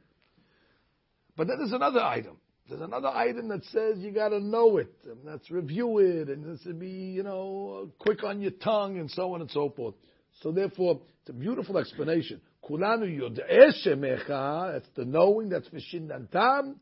But 1.36 1.46
then 1.48 1.58
there's 1.58 1.72
another 1.72 2.00
item. 2.00 2.36
There's 2.68 2.80
another 2.80 3.08
item 3.08 3.48
that 3.48 3.64
says 3.66 3.98
you 3.98 4.12
got 4.12 4.28
to 4.30 4.40
know 4.40 4.76
it, 4.78 4.94
and 5.04 5.18
that's 5.26 5.50
review 5.50 5.98
it, 5.98 6.28
and 6.28 6.44
this 6.44 6.62
to 6.64 6.74
be, 6.74 6.88
you 6.88 7.22
know, 7.22 7.90
quick 7.98 8.22
on 8.24 8.40
your 8.40 8.52
tongue, 8.52 8.98
and 8.98 9.10
so 9.10 9.34
on 9.34 9.40
and 9.40 9.50
so 9.50 9.70
forth. 9.70 9.94
So 10.40 10.52
therefore, 10.52 11.00
it's 11.20 11.30
a 11.30 11.32
beautiful 11.32 11.78
explanation. 11.78 12.40
Kulanu 12.64 13.06
yod'eh 13.20 14.72
that's 14.72 14.88
the 14.94 15.04
knowing, 15.04 15.48
that's 15.48 15.68
vishindantam, 15.68 16.76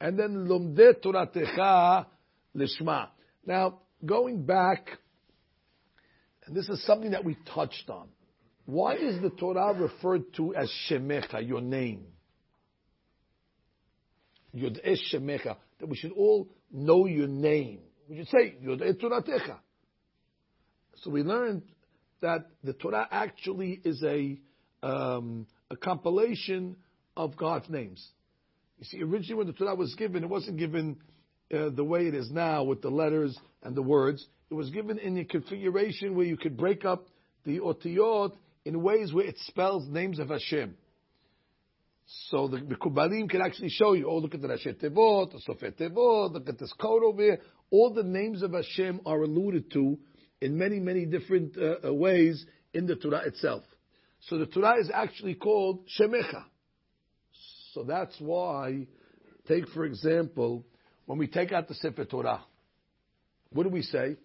and 0.00 0.18
then 0.18 0.48
lumde 0.48 0.96
toratecha 1.02 2.06
lishma. 2.56 3.08
Now, 3.44 3.80
going 4.04 4.44
back, 4.44 4.88
and 6.46 6.56
this 6.56 6.68
is 6.68 6.84
something 6.84 7.10
that 7.10 7.24
we 7.24 7.36
touched 7.54 7.90
on. 7.90 8.08
Why 8.64 8.94
is 8.94 9.20
the 9.20 9.30
Torah 9.30 9.74
referred 9.74 10.34
to 10.34 10.54
as 10.54 10.72
shemecha, 10.88 11.46
your 11.46 11.60
name? 11.60 12.06
Yod'eh 14.56 14.96
Shemecha, 15.12 15.56
that 15.78 15.88
we 15.88 15.96
should 15.96 16.12
all 16.12 16.48
know 16.72 17.06
your 17.06 17.28
name. 17.28 17.80
We 18.08 18.16
should 18.16 18.28
say, 18.28 18.56
Yod'eh 18.64 19.00
Toratecha. 19.00 19.58
So 21.02 21.10
we 21.10 21.22
learned 21.22 21.62
that 22.22 22.46
the 22.64 22.72
Torah 22.72 23.06
actually 23.10 23.80
is 23.84 24.02
a, 24.02 24.40
um, 24.82 25.46
a 25.70 25.76
compilation 25.76 26.76
of 27.16 27.36
God's 27.36 27.68
names. 27.68 28.06
You 28.78 28.84
see, 28.84 29.02
originally 29.02 29.34
when 29.34 29.46
the 29.46 29.52
Torah 29.52 29.74
was 29.74 29.94
given, 29.94 30.24
it 30.24 30.28
wasn't 30.28 30.58
given 30.58 30.96
uh, 31.52 31.70
the 31.70 31.84
way 31.84 32.06
it 32.06 32.14
is 32.14 32.30
now 32.30 32.64
with 32.64 32.82
the 32.82 32.90
letters 32.90 33.38
and 33.62 33.74
the 33.76 33.82
words. 33.82 34.26
It 34.50 34.54
was 34.54 34.70
given 34.70 34.98
in 34.98 35.18
a 35.18 35.24
configuration 35.24 36.14
where 36.14 36.26
you 36.26 36.36
could 36.36 36.56
break 36.56 36.84
up 36.84 37.06
the 37.44 37.60
otiyot 37.60 38.32
in 38.64 38.82
ways 38.82 39.12
where 39.12 39.26
it 39.26 39.36
spells 39.40 39.86
names 39.88 40.18
of 40.18 40.28
Hashem. 40.28 40.76
So 42.06 42.46
the, 42.48 42.58
the 42.58 42.76
Kubalim 42.76 43.28
can 43.28 43.40
actually 43.42 43.70
show 43.70 43.94
you, 43.94 44.08
oh, 44.08 44.18
look 44.18 44.34
at 44.34 44.40
the 44.40 44.48
Rashi 44.48 44.74
Tevot, 44.74 45.32
the 45.32 45.40
Sofet 45.46 45.76
Tevot, 45.76 46.32
look 46.32 46.48
at 46.48 46.58
this 46.58 46.72
code 46.80 47.02
over 47.02 47.20
here. 47.20 47.40
All 47.70 47.92
the 47.92 48.04
names 48.04 48.42
of 48.42 48.52
Hashem 48.52 49.00
are 49.04 49.22
alluded 49.22 49.72
to 49.72 49.98
in 50.40 50.56
many, 50.56 50.78
many 50.78 51.04
different 51.04 51.56
uh, 51.58 51.88
uh, 51.88 51.92
ways 51.92 52.46
in 52.72 52.86
the 52.86 52.94
Torah 52.94 53.26
itself. 53.26 53.64
So 54.28 54.38
the 54.38 54.46
Torah 54.46 54.78
is 54.78 54.90
actually 54.92 55.34
called 55.34 55.88
Shemecha. 55.98 56.44
So 57.72 57.82
that's 57.82 58.14
why, 58.20 58.86
take 59.48 59.68
for 59.68 59.84
example, 59.84 60.64
when 61.06 61.18
we 61.18 61.26
take 61.26 61.52
out 61.52 61.68
the 61.68 61.74
Sefer 61.74 62.04
Torah, 62.04 62.44
what 63.50 63.64
do 63.64 63.68
we 63.68 63.82
say? 63.82 64.16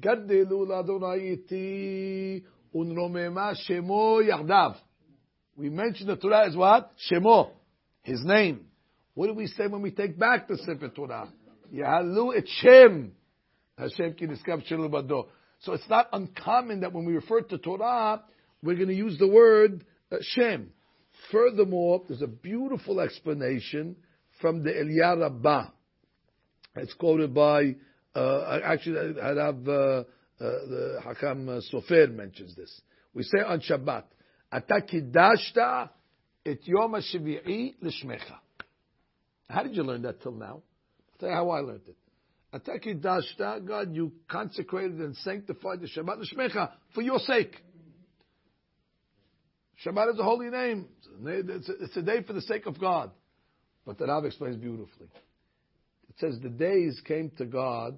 Gaddelu 0.00 0.66
l'Adonai 0.68 2.44
unromema 2.74 3.54
shemo 3.68 4.22
yardav. 4.22 4.76
We 5.58 5.70
mentioned 5.70 6.08
the 6.08 6.16
Torah 6.16 6.46
as 6.46 6.54
what? 6.54 6.92
Shemo, 7.10 7.50
his 8.02 8.24
name. 8.24 8.66
What 9.14 9.26
do 9.26 9.34
we 9.34 9.48
say 9.48 9.66
when 9.66 9.82
we 9.82 9.90
take 9.90 10.16
back 10.16 10.46
the 10.46 10.56
Sefer 10.56 10.88
Torah? 10.88 11.28
Yahalu 11.74 12.38
et 12.38 12.44
Shem. 12.46 13.10
Hashem 13.76 14.14
ki. 14.14 14.26
So 15.60 15.72
it's 15.72 15.88
not 15.88 16.08
uncommon 16.12 16.80
that 16.82 16.92
when 16.92 17.04
we 17.04 17.14
refer 17.14 17.40
to 17.40 17.58
Torah, 17.58 18.22
we're 18.62 18.76
going 18.76 18.88
to 18.88 18.94
use 18.94 19.18
the 19.18 19.26
word 19.26 19.84
uh, 20.12 20.18
Shem. 20.20 20.70
Furthermore, 21.32 22.04
there's 22.06 22.22
a 22.22 22.28
beautiful 22.28 23.00
explanation 23.00 23.96
from 24.40 24.62
the 24.62 24.70
Eliyahu 24.70 25.22
Rabbah. 25.22 25.70
It's 26.76 26.94
quoted 26.94 27.34
by, 27.34 27.74
uh, 28.14 28.60
actually, 28.64 29.20
have, 29.20 29.68
uh, 29.68 29.72
uh, 29.72 30.04
the 30.38 31.00
Hakam 31.04 31.48
uh, 31.48 31.60
Sofer 31.72 32.14
mentions 32.14 32.54
this. 32.54 32.80
We 33.12 33.24
say 33.24 33.40
on 33.44 33.60
Shabbat, 33.60 34.04
אתה 34.57 34.75
קידשת 34.87 35.57
את 36.47 36.67
יום 36.67 36.95
השביעי 36.95 37.73
לשמך. 37.81 38.33
How 39.51 39.63
did 39.63 39.75
you 39.75 39.83
learn 39.83 40.01
that 40.03 40.21
till 40.21 40.31
now? 40.31 40.61
I'll 40.61 41.19
tell 41.19 41.29
you 41.29 41.35
how 41.35 41.49
I 41.49 41.59
learned 41.59 41.87
it. 41.87 41.97
אתה 42.55 42.79
קידשת, 42.79 43.65
God, 43.65 43.93
you 43.93 44.11
consecrated 44.27 44.99
and 44.99 45.15
sanctified 45.17 45.81
the 45.81 45.87
Shabbat 45.87 46.19
l'shmecha 46.19 46.71
for 46.93 47.01
your 47.01 47.19
sake. 47.19 47.55
Shabbat 49.83 50.13
is 50.13 50.19
a 50.19 50.23
holy 50.23 50.49
name. 50.49 50.87
It's 51.25 51.69
a, 51.69 51.73
it's 51.83 51.97
a 51.97 52.01
day 52.01 52.21
for 52.23 52.33
the 52.33 52.41
sake 52.41 52.65
of 52.65 52.79
God. 52.79 53.11
But 53.85 53.97
the 53.97 54.05
Rav 54.05 54.23
explains 54.25 54.55
beautifully. 54.57 55.07
It 56.09 56.15
says 56.19 56.39
the 56.41 56.49
days 56.49 57.01
came 57.05 57.31
to 57.37 57.45
God, 57.45 57.97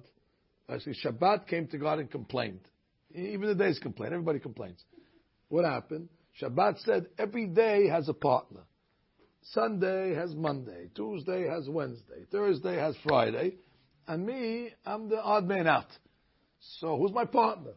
actually 0.68 0.96
Shabbat 1.04 1.46
came 1.46 1.68
to 1.68 1.78
God 1.78 1.98
and 1.98 2.10
complained. 2.10 2.60
Even 3.14 3.46
the 3.46 3.54
days 3.54 3.78
complain. 3.78 4.12
Everybody 4.12 4.40
complains. 4.40 4.82
What 5.48 5.64
happened? 5.64 6.08
Shabbat 6.39 6.83
said 6.83 7.07
every 7.17 7.47
day 7.47 7.87
has 7.87 8.07
a 8.09 8.13
partner. 8.13 8.61
Sunday 9.53 10.13
has 10.13 10.35
Monday, 10.35 10.89
Tuesday 10.95 11.47
has 11.47 11.67
Wednesday, 11.67 12.25
Thursday 12.31 12.75
has 12.75 12.95
Friday, 13.03 13.55
and 14.07 14.25
me, 14.25 14.69
I'm 14.85 15.09
the 15.09 15.21
odd 15.21 15.47
man 15.47 15.67
out. 15.67 15.87
So 16.79 16.97
who's 16.97 17.11
my 17.11 17.25
partner? 17.25 17.71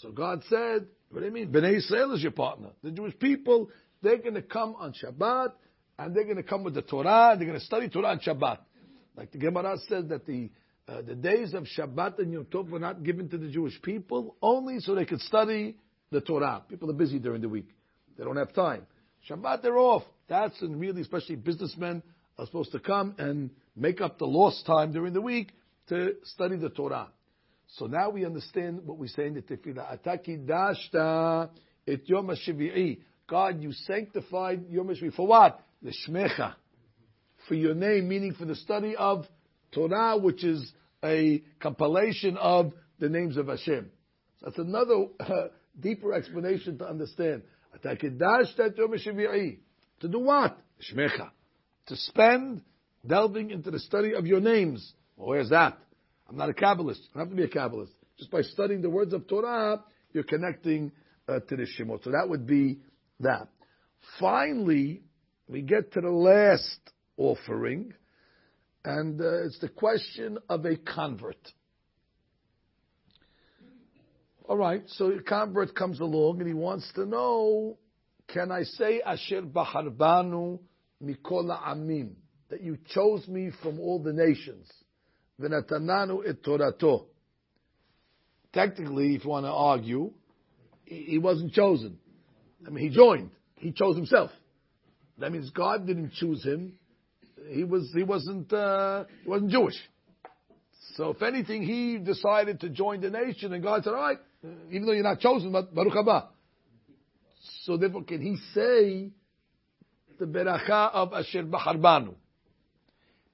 So 0.00 0.12
God 0.12 0.42
said, 0.48 0.86
what 1.10 1.20
do 1.20 1.26
you 1.26 1.32
mean? 1.32 1.50
Bnei 1.50 1.76
Israel 1.76 2.12
is 2.14 2.22
your 2.22 2.32
partner. 2.32 2.70
The 2.82 2.92
Jewish 2.92 3.18
people, 3.18 3.68
they're 4.00 4.18
going 4.18 4.34
to 4.34 4.42
come 4.42 4.76
on 4.78 4.92
Shabbat, 4.92 5.52
and 5.98 6.14
they're 6.14 6.24
going 6.24 6.36
to 6.36 6.44
come 6.44 6.62
with 6.62 6.74
the 6.74 6.82
Torah, 6.82 7.34
they're 7.36 7.48
going 7.48 7.58
to 7.58 7.64
study 7.64 7.88
Torah 7.88 8.10
on 8.10 8.20
Shabbat. 8.20 8.58
Like 9.16 9.32
the 9.32 9.38
Gemara 9.38 9.76
says 9.88 10.04
that 10.08 10.26
the 10.26 10.50
uh, 10.86 11.02
the 11.02 11.14
days 11.14 11.52
of 11.52 11.64
Shabbat 11.64 12.18
and 12.18 12.32
Yom 12.32 12.46
Tov 12.46 12.70
were 12.70 12.78
not 12.78 13.02
given 13.02 13.28
to 13.28 13.36
the 13.36 13.48
Jewish 13.48 13.80
people 13.82 14.36
only 14.40 14.80
so 14.80 14.94
they 14.94 15.04
could 15.04 15.20
study 15.20 15.76
the 16.10 16.22
Torah. 16.22 16.62
People 16.66 16.90
are 16.90 16.94
busy 16.94 17.18
during 17.18 17.42
the 17.42 17.48
week. 17.48 17.68
They 18.18 18.24
don't 18.24 18.36
have 18.36 18.52
time. 18.52 18.86
Shabbat, 19.28 19.62
they're 19.62 19.78
off. 19.78 20.02
That's 20.28 20.60
and 20.60 20.80
really, 20.80 21.02
especially 21.02 21.36
businessmen 21.36 22.02
are 22.38 22.46
supposed 22.46 22.72
to 22.72 22.80
come 22.80 23.14
and 23.18 23.50
make 23.76 24.00
up 24.00 24.18
the 24.18 24.26
lost 24.26 24.66
time 24.66 24.92
during 24.92 25.12
the 25.12 25.20
week 25.20 25.52
to 25.88 26.14
study 26.24 26.56
the 26.56 26.68
Torah. 26.68 27.08
So 27.76 27.86
now 27.86 28.10
we 28.10 28.24
understand 28.24 28.82
what 28.84 28.98
we 28.98 29.08
say 29.08 29.26
in 29.26 29.34
the 29.34 29.42
Tefillah. 29.42 29.98
Ataki 30.02 30.46
dashta 30.46 31.50
et 31.86 32.08
Yom 32.08 32.28
HaShavi'i. 32.28 32.98
God, 33.28 33.62
you 33.62 33.72
sanctified 33.72 34.64
Yom 34.68 34.88
HaShavi'i 34.88 35.14
for 35.14 35.26
what? 35.26 35.60
L'shmecha. 35.82 36.54
For 37.46 37.54
your 37.54 37.74
name, 37.74 38.08
meaning 38.08 38.34
for 38.34 38.46
the 38.46 38.56
study 38.56 38.96
of 38.96 39.26
Torah, 39.72 40.16
which 40.18 40.44
is 40.44 40.72
a 41.04 41.42
compilation 41.60 42.36
of 42.36 42.72
the 42.98 43.08
names 43.08 43.36
of 43.36 43.48
Hashem. 43.48 43.90
That's 44.42 44.58
another 44.58 45.06
uh, 45.20 45.48
deeper 45.80 46.12
explanation 46.14 46.78
to 46.78 46.88
understand. 46.88 47.42
To 50.00 50.08
do 50.08 50.18
what? 50.18 50.58
Shmecha. 50.90 51.30
To 51.86 51.96
spend 51.96 52.62
delving 53.06 53.50
into 53.50 53.70
the 53.70 53.78
study 53.78 54.14
of 54.14 54.26
your 54.26 54.40
names. 54.40 54.92
Well, 55.16 55.28
where's 55.28 55.50
that? 55.50 55.78
I'm 56.28 56.36
not 56.36 56.50
a 56.50 56.52
Kabbalist. 56.52 57.00
I 57.14 57.18
don't 57.18 57.28
have 57.28 57.30
to 57.30 57.36
be 57.36 57.44
a 57.44 57.48
Kabbalist. 57.48 57.90
Just 58.18 58.30
by 58.30 58.42
studying 58.42 58.82
the 58.82 58.90
words 58.90 59.12
of 59.12 59.26
Torah, 59.26 59.82
you're 60.12 60.24
connecting 60.24 60.92
uh, 61.28 61.40
to 61.40 61.56
the 61.56 61.66
Shemot. 61.78 62.04
So 62.04 62.10
that 62.10 62.28
would 62.28 62.46
be 62.46 62.80
that. 63.20 63.48
Finally, 64.20 65.02
we 65.48 65.62
get 65.62 65.92
to 65.92 66.00
the 66.00 66.10
last 66.10 66.78
offering, 67.16 67.94
and 68.84 69.20
uh, 69.20 69.44
it's 69.44 69.58
the 69.60 69.68
question 69.68 70.38
of 70.48 70.64
a 70.64 70.76
convert. 70.76 71.38
All 74.48 74.56
right, 74.56 74.82
so 74.86 75.10
a 75.10 75.22
convert 75.22 75.74
comes 75.74 76.00
along 76.00 76.38
and 76.38 76.48
he 76.48 76.54
wants 76.54 76.90
to 76.94 77.04
know, 77.04 77.76
can 78.28 78.50
I 78.50 78.62
say 78.62 79.02
Asher 79.04 79.42
Baharbanu 79.42 80.58
Mikola 81.04 81.62
Amim, 81.62 82.12
that 82.48 82.62
you 82.62 82.78
chose 82.94 83.28
me 83.28 83.50
from 83.62 83.78
all 83.78 84.02
the 84.02 84.14
nations, 84.14 84.66
Venatananu 85.38 86.26
et 86.26 86.42
Torato. 86.42 87.04
Technically, 88.54 89.16
if 89.16 89.24
you 89.24 89.30
want 89.30 89.44
to 89.44 89.52
argue, 89.52 90.12
he 90.86 91.18
wasn't 91.18 91.52
chosen. 91.52 91.98
I 92.66 92.70
mean, 92.70 92.88
he 92.88 92.96
joined. 92.96 93.30
He 93.56 93.72
chose 93.72 93.96
himself. 93.96 94.30
That 95.18 95.30
means 95.30 95.50
God 95.50 95.86
didn't 95.86 96.12
choose 96.14 96.42
him. 96.42 96.78
He 97.50 97.64
was 97.64 97.92
he 97.94 98.02
wasn't 98.02 98.50
uh, 98.50 99.04
he 99.22 99.28
wasn't 99.28 99.50
Jewish. 99.50 99.76
So 100.98 101.10
if 101.10 101.22
anything, 101.22 101.62
he 101.62 101.98
decided 101.98 102.58
to 102.62 102.68
join 102.68 103.00
the 103.00 103.08
nation, 103.08 103.52
and 103.52 103.62
God 103.62 103.84
said, 103.84 103.94
"All 103.94 104.00
right, 104.00 104.18
even 104.68 104.84
though 104.84 104.90
you're 104.92 105.04
not 105.04 105.20
chosen, 105.20 105.52
but 105.52 105.72
Baruch 105.72 105.92
haba." 105.92 106.26
So 107.62 107.76
therefore, 107.76 108.02
can 108.02 108.20
he 108.20 108.36
say 108.52 109.12
the 110.18 110.26
beracha 110.26 110.90
of 110.92 111.12
Asher 111.12 111.44
Baharbanu? 111.44 112.16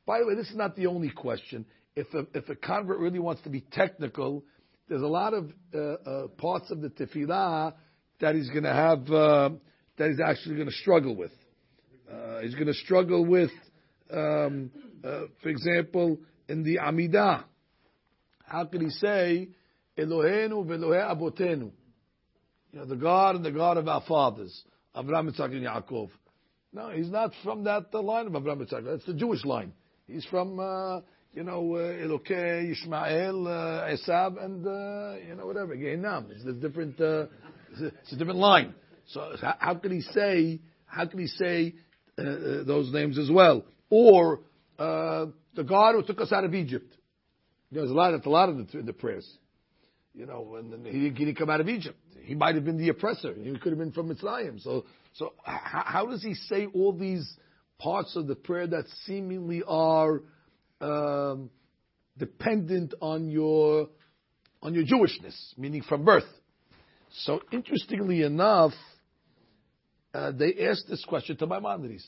By 0.05 0.19
the 0.19 0.27
way, 0.27 0.35
this 0.35 0.51
is 0.51 0.57
not 0.57 0.77
the 0.77 0.89
only 0.89 1.09
question. 1.09 1.65
If 1.97 2.13
a, 2.13 2.27
if 2.35 2.51
a 2.51 2.55
convert 2.55 2.99
really 2.99 3.19
wants 3.19 3.41
to 3.45 3.49
be 3.49 3.63
technical, 3.63 4.45
there's 4.87 5.01
a 5.01 5.07
lot 5.07 5.33
of 5.33 5.51
uh, 5.75 5.79
uh, 5.79 6.27
parts 6.37 6.71
of 6.71 6.83
the 6.83 6.91
tefillah 6.91 7.73
that 8.21 8.35
he's 8.35 8.51
going 8.51 8.65
to 8.65 8.75
have 8.75 9.11
uh, 9.11 9.51
that 9.97 10.11
he's 10.11 10.21
actually 10.21 10.57
going 10.57 10.69
to 10.69 10.75
struggle 10.75 11.17
with. 11.17 11.33
Uh, 12.13 12.41
he's 12.41 12.57
going 12.57 12.67
to 12.67 12.75
struggle 12.75 13.25
with, 13.25 13.53
um, 14.11 14.71
uh, 15.03 15.23
for 15.43 15.49
example, 15.49 16.19
in 16.47 16.63
the 16.63 16.77
Amidah. 16.77 17.45
How 18.47 18.65
can 18.65 18.83
he 18.83 18.91
say 18.91 19.49
Elohenu 19.99 20.65
ve'Elohe 20.65 21.15
Abotenu? 21.15 21.71
You 22.73 22.79
know, 22.81 22.87
the 22.87 22.97
God 22.97 23.37
and 23.37 23.45
the 23.45 23.53
God 23.53 23.77
of 23.77 23.89
our 23.89 24.03
fathers, 24.07 24.65
Abraham, 24.97 25.31
Yitzchak, 25.31 25.53
and 25.53 25.65
Yaakov. 25.65 26.11
No, 26.73 26.91
he's 26.91 27.11
not 27.11 27.33
from 27.43 27.65
that 27.65 27.93
the 27.93 28.01
line 28.01 28.27
of 28.27 28.35
Abraham, 28.35 28.65
Yitzchak. 28.65 28.85
That's 28.85 29.07
the 29.07 29.15
Jewish 29.15 29.45
line. 29.45 29.73
He's 30.07 30.25
from, 30.27 30.59
uh, 30.59 31.01
you 31.33 31.45
know, 31.45 31.77
uh, 31.77 31.79
Elokei, 31.79 32.73
Ishmael, 32.73 33.47
uh, 33.47 33.89
Esav, 33.89 34.45
and 34.45 34.67
uh, 34.67 35.19
you 35.27 35.35
know 35.37 35.47
whatever. 35.47 35.77
Gehinam. 35.77 36.31
It's 36.31 36.45
a 36.45 36.53
different. 36.53 37.01
Uh, 37.01 37.27
it's 37.77 38.13
a 38.13 38.17
different 38.17 38.39
line. 38.39 38.75
So 39.09 39.37
how 39.41 39.75
can 39.75 39.93
he 39.93 40.01
say? 40.01 40.61
How 40.87 41.07
can 41.07 41.19
he 41.19 41.27
say 41.27 41.75
uh, 42.19 42.23
uh, 42.23 42.65
those 42.65 42.93
names 42.93 43.19
as 43.19 43.31
well? 43.31 43.65
Or 43.91 44.41
uh, 44.79 45.27
the 45.55 45.65
God 45.65 45.95
who 45.95 46.03
took 46.03 46.21
us 46.21 46.33
out 46.33 46.45
of 46.45 46.55
Egypt. 46.55 46.94
There's 47.75 47.91
a 47.91 47.95
lot. 47.95 48.15
A 48.15 48.31
lot 48.31 48.49
of 48.49 48.57
the, 48.57 48.83
the 48.83 48.93
prayers. 48.93 49.29
You 50.15 50.27
know, 50.27 50.55
and, 50.57 50.87
he, 50.87 51.01
he, 51.01 51.11
didn't 51.11 51.35
come 51.35 51.51
out 51.51 51.61
of 51.61 51.69
Egypt. 51.69 51.99
He 52.23 52.37
might 52.37 52.55
have 52.55 52.65
been 52.65 52.79
the 52.79 52.89
oppressor. 52.89 53.35
He 53.35 53.51
could 53.59 53.73
have 53.73 53.79
been 53.79 53.91
from 53.91 54.15
Mitzrayim. 54.15 54.63
So, 54.63 54.85
so 55.15 55.33
how, 55.43 55.83
how 55.85 56.07
does 56.07 56.23
he 56.23 56.35
say 56.35 56.67
all 56.73 56.93
these 56.93 57.29
parts 57.81 58.15
of 58.15 58.29
the 58.29 58.37
prayer 58.37 58.69
that 58.69 58.85
seemingly 59.07 59.65
are 59.67 60.23
um, 60.81 61.51
dependent 62.17 62.95
on 63.01 63.29
your 63.29 63.89
on 64.63 64.73
your 64.73 64.85
Jewishness, 64.85 65.59
meaning 65.59 65.83
from 65.83 66.05
birth? 66.05 66.23
So 67.25 67.41
interestingly 67.51 68.23
enough, 68.23 68.73
uh, 70.15 70.31
they 70.31 70.55
asked 70.69 70.87
this 70.89 71.05
question 71.05 71.37
to 71.39 71.47
Maimonides. 71.49 72.07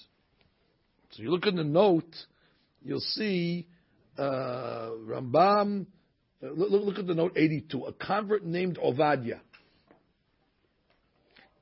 So 1.11 1.25
you 1.25 1.31
look 1.31 1.47
in 1.47 1.57
the 1.57 1.65
note, 1.65 2.15
you'll 2.83 3.01
see 3.01 3.67
uh, 4.19 4.91
Rambam. 5.07 5.87
Uh, 6.43 6.51
look, 6.51 6.71
look, 6.71 6.99
at 6.99 7.07
the 7.07 7.15
note 7.15 7.33
82. 7.37 7.85
A 7.85 7.93
convert 7.93 8.45
named 8.45 8.79
Ovadia 8.79 9.41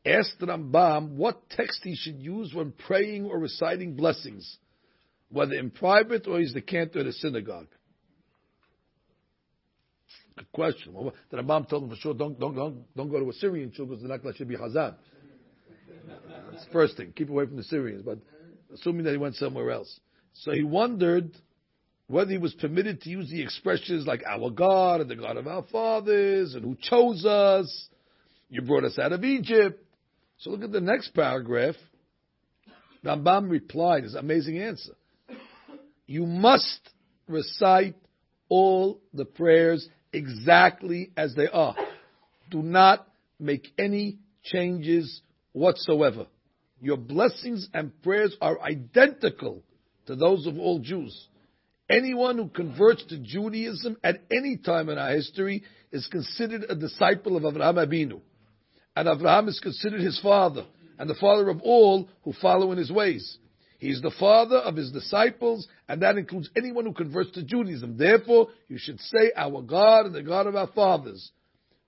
asked 0.07 0.39
Rambam 0.41 1.11
what 1.17 1.49
text 1.51 1.81
he 1.83 1.95
should 1.97 2.21
use 2.21 2.53
when 2.53 2.73
praying 2.73 3.27
or 3.27 3.39
reciting 3.39 3.97
blessings, 3.97 4.59
whether 5.31 5.55
in 5.55 5.71
private 5.71 6.27
or 6.27 6.41
he's 6.41 6.53
the 6.53 6.61
cantor 6.61 7.01
of 7.01 7.07
the 7.07 7.13
synagogue. 7.13 7.69
Good 10.37 10.51
question. 10.53 10.93
Well, 10.93 11.15
the 11.31 11.39
Rambam 11.39 11.69
told 11.69 11.85
him 11.85 11.91
for 11.91 11.97
sure, 11.97 12.15
don't, 12.15 12.39
don't, 12.39 12.55
don't, 12.55 12.97
don't 12.97 13.09
go 13.09 13.21
to 13.21 13.31
a 13.31 13.33
Syrian 13.35 13.73
shul 13.73 13.87
because 13.87 14.03
the 14.03 14.09
Nakla 14.09 14.37
should 14.37 14.49
be 14.49 14.57
Hazan. 14.57 14.97
That's 16.51 16.65
the 16.67 16.73
first 16.73 16.97
thing. 16.97 17.13
Keep 17.15 17.31
away 17.31 17.47
from 17.47 17.57
the 17.57 17.63
Syrians. 17.65 18.03
But 18.05 18.19
assuming 18.75 19.05
that 19.05 19.13
he 19.13 19.17
went 19.17 19.37
somewhere 19.37 19.71
else. 19.71 20.01
So 20.35 20.51
he 20.51 20.65
wondered 20.65 21.31
whether 22.07 22.31
he 22.31 22.39
was 22.39 22.55
permitted 22.55 23.01
to 23.03 23.11
use 23.11 23.31
the 23.31 23.43
expressions 23.43 24.07
like 24.07 24.23
our 24.27 24.51
God 24.51 25.01
and 25.01 25.11
the 25.11 25.17
God 25.17 25.37
of 25.37 25.47
our 25.47 25.65
fathers 25.71 26.55
and 26.55 26.65
who 26.65 26.77
chose 26.81 27.25
us. 27.25 27.89
You 28.51 28.63
brought 28.63 28.85
us 28.85 28.99
out 28.99 29.13
of 29.13 29.25
Egypt. 29.25 29.83
So 30.39 30.51
look 30.51 30.63
at 30.63 30.73
the 30.73 30.81
next 30.81 31.15
paragraph. 31.15 31.77
Rambam 33.05 33.51
replied, 33.51 34.05
his 34.05 34.15
amazing 34.15 34.59
answer. 34.59 34.95
You 36.07 36.27
must 36.27 36.81
recite 37.27 37.97
all 38.49 39.01
the 39.13 39.25
prayers 39.25 39.89
exactly 40.13 41.11
as 41.17 41.35
they 41.35 41.49
are. 41.49 41.75
Do 42.51 42.63
not 42.63 43.09
make 43.39 43.69
any 43.79 44.19
changes 44.43 45.23
whatsoever. 45.53 46.27
Your 46.81 46.99
blessings 46.99 47.69
and 47.73 47.91
prayers 48.03 48.37
are 48.41 48.61
identical 48.61 49.63
to 50.07 50.17
those 50.17 50.47
of 50.47 50.59
all 50.59 50.79
Jews. 50.79 51.29
Anyone 51.89 52.39
who 52.39 52.49
converts 52.49 53.05
to 53.09 53.19
Judaism 53.19 53.97
at 54.03 54.23
any 54.31 54.57
time 54.57 54.89
in 54.89 54.99
our 54.99 55.11
history 55.11 55.63
is 55.93 56.07
considered 56.07 56.65
a 56.69 56.75
disciple 56.75 57.37
of 57.37 57.43
Avraham 57.43 57.77
Abinu. 57.77 58.21
And 58.97 59.09
Avraham 59.09 59.49
is 59.49 59.61
considered 59.61 60.01
his 60.01 60.19
father, 60.21 60.65
and 60.99 61.11
the 61.11 61.15
father 61.15 61.49
of 61.51 61.61
all 61.63 62.09
who 62.23 62.33
follow 62.33 62.73
in 62.73 62.79
his 62.79 62.91
ways. 62.91 63.39
He 63.79 63.91
is 63.91 64.01
the 64.01 64.15
father 64.19 64.57
of 64.57 64.77
his 64.77 64.93
disciples, 64.93 65.69
and 65.89 66.01
that 66.01 66.17
includes 66.17 66.49
anyone 66.57 66.87
who 66.87 66.95
converts 66.95 67.33
to 67.33 67.43
Judaism. 67.43 67.99
Therefore, 67.99 68.49
you 68.69 68.79
should 68.79 68.99
say, 69.01 69.31
Our 69.37 69.61
God 69.61 70.07
and 70.07 70.15
the 70.15 70.23
God 70.23 70.47
of 70.47 70.57
our 70.57 70.69
fathers, 70.69 71.33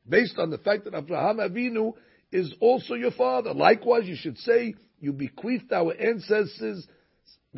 based 0.06 0.38
on 0.38 0.50
the 0.50 0.58
fact 0.58 0.84
that 0.84 0.94
Abraham 0.94 1.38
Avinu 1.38 1.94
is 2.30 2.52
also 2.60 2.94
your 2.94 3.12
father. 3.12 3.54
Likewise, 3.54 4.06
you 4.06 4.16
should 4.16 4.36
say, 4.38 4.74
You 5.00 5.14
bequeathed 5.14 5.72
our 5.72 5.94
ancestors, 5.94 6.86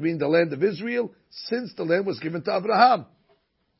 meaning 0.00 0.18
the 0.18 0.28
land 0.28 0.52
of 0.52 0.62
Israel, 0.62 1.12
since 1.30 1.72
the 1.74 1.84
land 1.84 2.06
was 2.06 2.18
given 2.18 2.42
to 2.42 2.56
Abraham. 2.56 3.06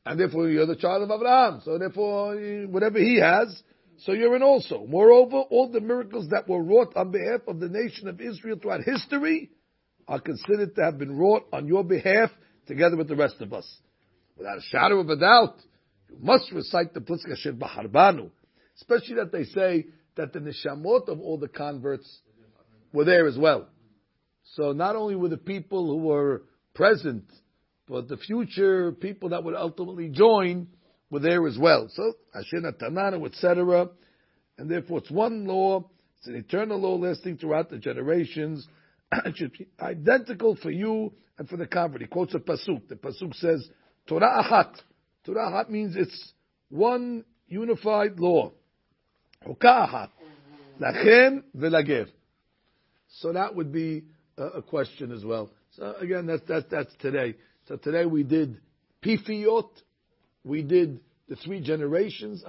And 0.05 0.19
therefore, 0.19 0.49
you're 0.49 0.65
the 0.65 0.75
child 0.75 1.03
of 1.03 1.11
Abraham. 1.11 1.61
So 1.63 1.77
therefore, 1.77 2.35
whatever 2.67 2.99
he 2.99 3.19
has, 3.19 3.61
so 3.99 4.13
you're 4.13 4.35
in 4.35 4.43
also. 4.43 4.85
Moreover, 4.87 5.37
all 5.37 5.69
the 5.71 5.81
miracles 5.81 6.29
that 6.29 6.47
were 6.47 6.63
wrought 6.63 6.95
on 6.95 7.11
behalf 7.11 7.41
of 7.47 7.59
the 7.59 7.67
nation 7.67 8.07
of 8.07 8.21
Israel 8.21 8.57
throughout 8.61 8.83
history 8.83 9.51
are 10.07 10.19
considered 10.19 10.75
to 10.75 10.83
have 10.83 10.97
been 10.97 11.17
wrought 11.17 11.45
on 11.51 11.67
your 11.67 11.83
behalf 11.83 12.31
together 12.65 12.95
with 12.95 13.07
the 13.07 13.15
rest 13.15 13.41
of 13.41 13.53
us. 13.53 13.67
Without 14.37 14.57
a 14.57 14.61
shadow 14.61 14.99
of 14.99 15.09
a 15.09 15.17
doubt, 15.17 15.55
you 16.09 16.17
must 16.21 16.51
recite 16.51 16.93
the 16.93 17.01
Plitzka 17.01 17.35
Shir 17.35 17.53
Baharbanu, 17.53 18.31
especially 18.77 19.15
that 19.15 19.31
they 19.31 19.43
say 19.43 19.87
that 20.15 20.33
the 20.33 20.39
neshamot 20.39 21.09
of 21.09 21.19
all 21.19 21.37
the 21.37 21.47
converts 21.49 22.19
were 22.93 23.05
there 23.05 23.27
as 23.27 23.37
well. 23.37 23.67
So 24.53 24.71
not 24.71 24.95
only 24.95 25.15
were 25.15 25.29
the 25.29 25.37
people 25.37 25.87
who 25.87 25.97
were 25.97 26.43
present, 26.73 27.25
but 27.87 28.07
the 28.07 28.17
future 28.17 28.91
people 28.91 29.29
that 29.29 29.43
would 29.43 29.55
ultimately 29.55 30.09
join 30.09 30.67
were 31.09 31.19
there 31.19 31.47
as 31.47 31.57
well. 31.57 31.87
So 31.91 32.13
Ashina 32.35 32.77
Tanana, 32.77 33.23
etc. 33.25 33.89
And 34.57 34.69
therefore 34.69 34.99
it's 34.99 35.11
one 35.11 35.45
law, 35.45 35.89
it's 36.17 36.27
an 36.27 36.35
eternal 36.35 36.79
law 36.79 36.95
lasting 36.95 37.37
throughout 37.37 37.69
the 37.69 37.77
generations. 37.77 38.67
it 39.25 39.37
should 39.37 39.53
be 39.53 39.67
identical 39.79 40.55
for 40.55 40.71
you 40.71 41.13
and 41.37 41.47
for 41.47 41.57
the 41.57 41.67
convert. 41.67 42.01
He 42.01 42.07
quotes 42.07 42.33
a 42.33 42.39
pasuk. 42.39 42.87
The 42.87 42.95
pasuk 42.95 43.35
says, 43.35 43.67
Torah 44.07 44.43
Ahat. 44.43 44.75
Torah 45.25 45.51
Ahat 45.51 45.69
means 45.69 45.95
it's 45.95 46.33
one 46.69 47.23
unified 47.47 48.19
law. 48.19 48.51
Hukah 49.47 49.89
Ahat. 49.89 50.09
Lachem 50.79 51.43
v'lager. 51.55 52.07
So 53.21 53.33
that 53.33 53.55
would 53.55 53.71
be 53.71 54.03
a, 54.39 54.61
question 54.61 55.11
as 55.11 55.23
well. 55.23 55.49
So 55.71 55.95
again, 55.99 56.25
that's, 56.25 56.93
today. 56.99 57.35
So 57.67 57.75
today 57.75 58.05
we 58.05 58.23
did 58.23 58.57
Pifiyot, 59.03 59.69
we 60.43 60.63
did 60.63 60.99
the 61.27 61.35
three 61.35 61.61
generations, 61.61 62.43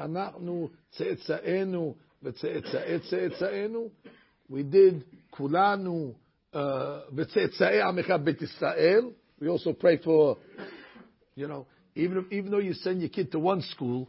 we 4.48 4.62
did 4.62 5.04
Kulanu 5.34 6.14
uh. 6.52 7.00
We 9.40 9.48
also 9.48 9.72
pray 9.72 9.96
for, 9.98 10.36
you 11.34 11.48
know, 11.48 11.66
even 11.94 12.50
though 12.50 12.58
you 12.58 12.74
send 12.74 13.00
your 13.00 13.08
kid 13.08 13.32
to 13.32 13.38
one 13.38 13.62
school, 13.62 14.08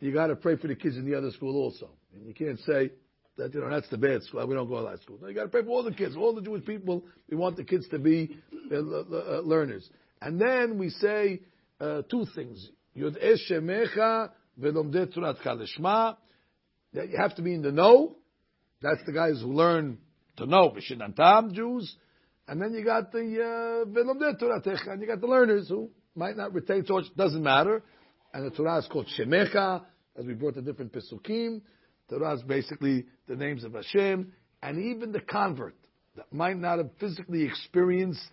you 0.00 0.12
got 0.12 0.28
to 0.28 0.36
pray 0.36 0.56
for 0.56 0.68
the 0.68 0.74
kids 0.74 0.96
in 0.96 1.04
the 1.04 1.16
other 1.16 1.30
school 1.30 1.56
also. 1.56 1.88
And 2.14 2.26
you 2.26 2.34
can't 2.34 2.58
say, 2.60 2.90
that 3.38 3.54
you 3.54 3.60
know 3.60 3.70
that's 3.70 3.88
the 3.88 3.96
bad 3.96 4.22
school. 4.24 4.46
We 4.46 4.54
don't 4.54 4.68
go 4.68 4.84
to 4.84 4.90
that 4.90 5.00
school. 5.02 5.18
No, 5.22 5.28
you 5.28 5.34
got 5.34 5.44
to 5.44 5.48
pray 5.48 5.62
for 5.62 5.70
all 5.70 5.82
the 5.82 5.92
kids, 5.92 6.16
all 6.16 6.34
the 6.34 6.42
Jewish 6.42 6.64
people. 6.64 7.04
We 7.30 7.36
want 7.36 7.56
the 7.56 7.64
kids 7.64 7.88
to 7.88 7.98
be 7.98 8.36
uh, 8.70 8.76
uh, 8.76 9.40
learners. 9.40 9.88
And 10.20 10.40
then 10.40 10.78
we 10.78 10.90
say 10.90 11.40
uh, 11.80 12.02
two 12.10 12.26
things: 12.34 12.68
Eshemecha 12.96 14.30
Turat. 14.60 16.16
That 16.94 17.10
you 17.10 17.18
have 17.18 17.36
to 17.36 17.42
be 17.42 17.54
in 17.54 17.62
the 17.62 17.72
know. 17.72 18.16
That's 18.82 19.00
the 19.06 19.12
guys 19.12 19.40
who 19.40 19.52
learn 19.52 19.98
to 20.36 20.46
know 20.46 20.70
Vishinantam 20.70 21.52
Jews. 21.52 21.96
And 22.46 22.62
then 22.62 22.72
you 22.72 22.84
got 22.84 23.12
the 23.12 23.18
uh, 23.18 24.90
and 24.90 25.00
you 25.00 25.06
got 25.06 25.20
the 25.20 25.26
learners 25.26 25.68
who 25.68 25.90
might 26.14 26.36
not 26.36 26.54
retain 26.54 26.84
Torah. 26.84 27.04
Doesn't 27.16 27.42
matter. 27.42 27.82
And 28.32 28.50
the 28.50 28.56
Torah 28.56 28.78
is 28.78 28.88
called 28.90 29.06
Shemecha, 29.18 29.82
as 30.16 30.26
we 30.26 30.34
brought 30.34 30.54
the 30.54 30.62
different 30.62 30.92
Pesukim. 30.92 31.60
Torah 32.08 32.34
is 32.34 32.42
basically 32.42 33.06
the 33.26 33.36
names 33.36 33.64
of 33.64 33.74
Hashem, 33.74 34.32
and 34.62 34.78
even 34.78 35.12
the 35.12 35.20
convert 35.20 35.76
that 36.16 36.32
might 36.32 36.56
not 36.56 36.78
have 36.78 36.90
physically 36.98 37.44
experienced 37.44 38.28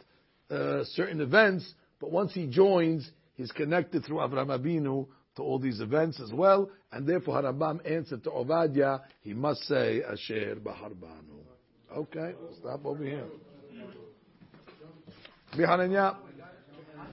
uh, 0.49 0.83
certain 0.93 1.21
events, 1.21 1.73
but 1.99 2.11
once 2.11 2.33
he 2.33 2.47
joins, 2.47 3.09
he's 3.35 3.51
connected 3.51 4.05
through 4.05 4.17
Avraham 4.17 4.47
Avinu 4.47 5.07
to 5.35 5.41
all 5.41 5.59
these 5.59 5.81
events 5.81 6.19
as 6.19 6.31
well, 6.31 6.69
and 6.91 7.05
therefore 7.05 7.41
Harambam 7.41 7.79
answered 7.89 8.23
to 8.23 8.29
Ovadia, 8.29 9.01
he 9.21 9.33
must 9.33 9.61
say 9.63 10.01
Asher 10.01 10.55
Baharbanu. 10.55 11.41
Okay, 11.95 12.33
stop 12.59 12.85
over 12.85 13.03
here. 13.03 13.25